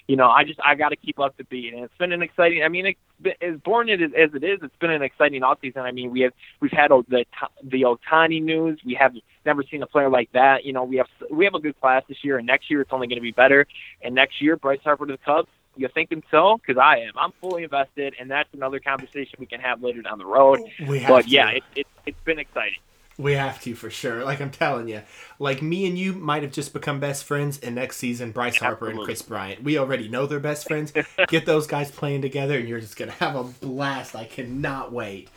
you 0.07 0.17
know, 0.17 0.29
I 0.29 0.43
just 0.43 0.59
I 0.63 0.75
got 0.75 0.89
to 0.89 0.97
keep 0.97 1.19
up 1.19 1.37
to 1.37 1.45
beat, 1.45 1.73
and 1.73 1.85
it's 1.85 1.97
been 1.97 2.11
an 2.11 2.21
exciting. 2.21 2.63
I 2.63 2.67
mean, 2.67 2.85
it's 2.85 2.99
been, 3.21 3.33
as 3.41 3.57
boring 3.61 3.87
it 3.87 4.01
is, 4.01 4.11
as 4.11 4.33
it 4.33 4.43
is, 4.43 4.59
it's 4.61 4.75
been 4.81 4.91
an 4.91 5.01
exciting 5.01 5.41
offseason. 5.41 5.77
I 5.77 5.91
mean, 5.91 6.11
we 6.11 6.19
have 6.21 6.33
we've 6.59 6.71
had 6.71 6.91
the 6.91 7.23
the 7.63 7.83
Ohtani 7.83 8.43
news. 8.43 8.79
We 8.85 8.93
have 8.95 9.13
never 9.45 9.63
seen 9.63 9.83
a 9.83 9.87
player 9.87 10.09
like 10.09 10.29
that. 10.33 10.65
You 10.65 10.73
know, 10.73 10.83
we 10.83 10.97
have 10.97 11.07
we 11.29 11.45
have 11.45 11.53
a 11.53 11.59
good 11.59 11.79
class 11.79 12.03
this 12.09 12.17
year, 12.23 12.37
and 12.37 12.45
next 12.45 12.69
year 12.69 12.81
it's 12.81 12.91
only 12.91 13.07
going 13.07 13.19
to 13.19 13.21
be 13.21 13.31
better. 13.31 13.65
And 14.01 14.13
next 14.13 14.41
year, 14.41 14.57
Bryce 14.57 14.81
Harper 14.83 15.05
to 15.05 15.13
the 15.13 15.17
Cubs. 15.19 15.47
You 15.75 15.87
thinking 15.87 16.23
so? 16.29 16.57
Because 16.57 16.79
I 16.79 16.97
am. 16.99 17.13
I'm 17.17 17.31
fully 17.39 17.63
invested, 17.63 18.15
and 18.19 18.29
that's 18.29 18.53
another 18.53 18.79
conversation 18.79 19.37
we 19.39 19.45
can 19.45 19.61
have 19.61 19.81
later 19.81 20.01
down 20.01 20.17
the 20.17 20.25
road. 20.25 20.59
We 20.85 20.99
have 20.99 21.09
but 21.09 21.23
to. 21.23 21.29
yeah, 21.29 21.49
it, 21.49 21.63
it, 21.75 21.87
it's 22.05 22.19
been 22.25 22.39
exciting. 22.39 22.79
We 23.17 23.33
have 23.33 23.61
to 23.61 23.75
for 23.75 23.89
sure. 23.89 24.23
Like 24.25 24.41
I'm 24.41 24.51
telling 24.51 24.87
you, 24.87 25.01
like 25.37 25.61
me 25.61 25.85
and 25.85 25.97
you 25.97 26.13
might 26.13 26.43
have 26.43 26.51
just 26.51 26.73
become 26.73 26.99
best 26.99 27.23
friends, 27.23 27.59
and 27.59 27.75
next 27.75 27.97
season 27.97 28.31
Bryce 28.31 28.57
Harper 28.57 28.89
and 28.89 28.99
Kris 28.99 29.21
Bryant. 29.21 29.63
We 29.63 29.77
already 29.77 30.07
know 30.07 30.25
they're 30.25 30.39
best 30.39 30.67
friends. 30.67 30.91
Get 31.27 31.45
those 31.45 31.67
guys 31.67 31.91
playing 31.91 32.21
together, 32.21 32.57
and 32.57 32.67
you're 32.67 32.79
just 32.79 32.97
gonna 32.97 33.11
have 33.11 33.35
a 33.35 33.43
blast. 33.43 34.15
I 34.15 34.25
cannot 34.25 34.91
wait. 34.91 35.29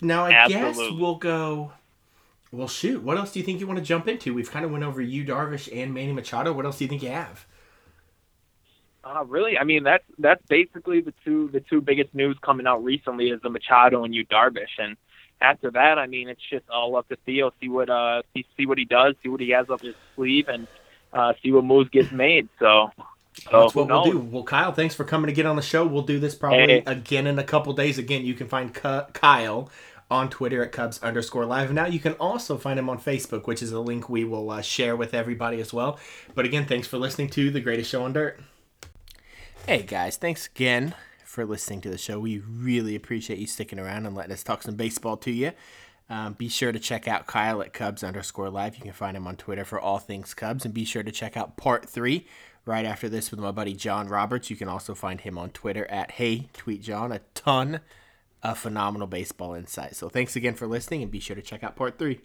Now 0.00 0.26
I 0.26 0.48
guess 0.48 0.76
we'll 0.76 1.16
go. 1.16 1.72
Well, 2.52 2.68
shoot. 2.68 3.02
What 3.02 3.16
else 3.16 3.32
do 3.32 3.40
you 3.40 3.44
think 3.44 3.58
you 3.58 3.66
want 3.66 3.80
to 3.80 3.84
jump 3.84 4.06
into? 4.06 4.32
We've 4.32 4.50
kind 4.50 4.64
of 4.64 4.70
went 4.70 4.84
over 4.84 5.00
you, 5.00 5.24
Darvish, 5.24 5.68
and 5.76 5.92
Manny 5.92 6.12
Machado. 6.12 6.52
What 6.52 6.64
else 6.64 6.78
do 6.78 6.84
you 6.84 6.88
think 6.88 7.02
you 7.02 7.08
have? 7.08 7.46
Uh, 9.04 9.24
really, 9.26 9.58
I 9.58 9.64
mean 9.64 9.82
that's 9.84 10.04
that's 10.18 10.42
basically 10.48 11.00
the 11.00 11.12
two 11.24 11.48
the 11.52 11.60
two 11.60 11.80
biggest 11.82 12.14
news 12.14 12.38
coming 12.42 12.66
out 12.66 12.82
recently 12.82 13.28
is 13.30 13.40
the 13.42 13.50
Machado 13.50 14.04
and 14.04 14.14
Yu 14.14 14.24
Darvish, 14.26 14.78
and 14.78 14.96
after 15.42 15.70
that, 15.72 15.98
I 15.98 16.06
mean 16.06 16.28
it's 16.28 16.40
just 16.50 16.64
all 16.70 16.96
up 16.96 17.08
to 17.10 17.16
Theo. 17.26 17.52
See 17.60 17.68
what 17.68 17.90
uh 17.90 18.22
see, 18.32 18.46
see 18.56 18.64
what 18.66 18.78
he 18.78 18.86
does, 18.86 19.14
see 19.22 19.28
what 19.28 19.40
he 19.40 19.50
has 19.50 19.68
up 19.68 19.82
his 19.82 19.94
sleeve, 20.14 20.48
and 20.48 20.66
uh, 21.12 21.34
see 21.42 21.52
what 21.52 21.64
moves 21.64 21.90
gets 21.90 22.10
made. 22.12 22.48
So, 22.58 22.90
so 23.50 23.62
That's 23.62 23.74
what 23.74 23.88
we'll 23.88 24.04
do. 24.04 24.18
Well, 24.18 24.42
Kyle, 24.42 24.72
thanks 24.72 24.94
for 24.94 25.04
coming 25.04 25.26
to 25.28 25.34
get 25.34 25.44
on 25.44 25.56
the 25.56 25.62
show. 25.62 25.86
We'll 25.86 26.02
do 26.02 26.18
this 26.18 26.34
probably 26.34 26.66
Hey. 26.66 26.82
again 26.86 27.26
in 27.26 27.38
a 27.38 27.44
couple 27.44 27.72
days. 27.74 27.98
Again, 27.98 28.24
you 28.24 28.34
can 28.34 28.48
find 28.48 28.72
Kyle 28.72 29.70
on 30.10 30.30
Twitter 30.30 30.62
at 30.64 30.72
Cubs 30.72 31.02
underscore 31.02 31.44
live. 31.44 31.72
Now 31.72 31.86
you 31.86 31.98
can 32.00 32.14
also 32.14 32.56
find 32.56 32.78
him 32.78 32.88
on 32.88 32.98
Facebook, 32.98 33.46
which 33.46 33.62
is 33.62 33.72
a 33.72 33.80
link 33.80 34.08
we 34.08 34.24
will 34.24 34.50
uh, 34.50 34.62
share 34.62 34.96
with 34.96 35.14
everybody 35.14 35.60
as 35.60 35.72
well. 35.72 35.98
But 36.34 36.46
again, 36.46 36.66
thanks 36.66 36.88
for 36.88 36.98
listening 36.98 37.30
to 37.30 37.50
the 37.50 37.60
greatest 37.60 37.90
show 37.90 38.04
on 38.04 38.12
dirt. 38.12 38.40
Hey 39.66 39.80
guys, 39.80 40.18
thanks 40.18 40.46
again 40.46 40.94
for 41.24 41.46
listening 41.46 41.80
to 41.80 41.88
the 41.88 41.96
show. 41.96 42.20
We 42.20 42.38
really 42.38 42.94
appreciate 42.94 43.38
you 43.38 43.46
sticking 43.46 43.78
around 43.78 44.04
and 44.04 44.14
letting 44.14 44.34
us 44.34 44.42
talk 44.42 44.62
some 44.62 44.76
baseball 44.76 45.16
to 45.16 45.30
you. 45.30 45.52
Um, 46.10 46.34
be 46.34 46.50
sure 46.50 46.70
to 46.70 46.78
check 46.78 47.08
out 47.08 47.26
Kyle 47.26 47.62
at 47.62 47.72
Cubs 47.72 48.04
underscore 48.04 48.50
live. 48.50 48.76
You 48.76 48.82
can 48.82 48.92
find 48.92 49.16
him 49.16 49.26
on 49.26 49.36
Twitter 49.36 49.64
for 49.64 49.80
all 49.80 49.98
things 49.98 50.34
Cubs. 50.34 50.66
And 50.66 50.74
be 50.74 50.84
sure 50.84 51.02
to 51.02 51.10
check 51.10 51.34
out 51.34 51.56
part 51.56 51.88
three 51.88 52.26
right 52.66 52.84
after 52.84 53.08
this 53.08 53.30
with 53.30 53.40
my 53.40 53.52
buddy 53.52 53.72
John 53.72 54.06
Roberts. 54.08 54.50
You 54.50 54.56
can 54.56 54.68
also 54.68 54.94
find 54.94 55.22
him 55.22 55.38
on 55.38 55.48
Twitter 55.48 55.86
at 55.90 56.10
Hey 56.10 56.50
Tweet 56.52 56.82
John. 56.82 57.10
A 57.10 57.20
ton 57.32 57.80
of 58.42 58.58
phenomenal 58.58 59.06
baseball 59.06 59.54
insight. 59.54 59.96
So 59.96 60.10
thanks 60.10 60.36
again 60.36 60.56
for 60.56 60.66
listening 60.66 61.02
and 61.02 61.10
be 61.10 61.20
sure 61.20 61.36
to 61.36 61.42
check 61.42 61.64
out 61.64 61.74
part 61.74 61.98
three. 61.98 62.20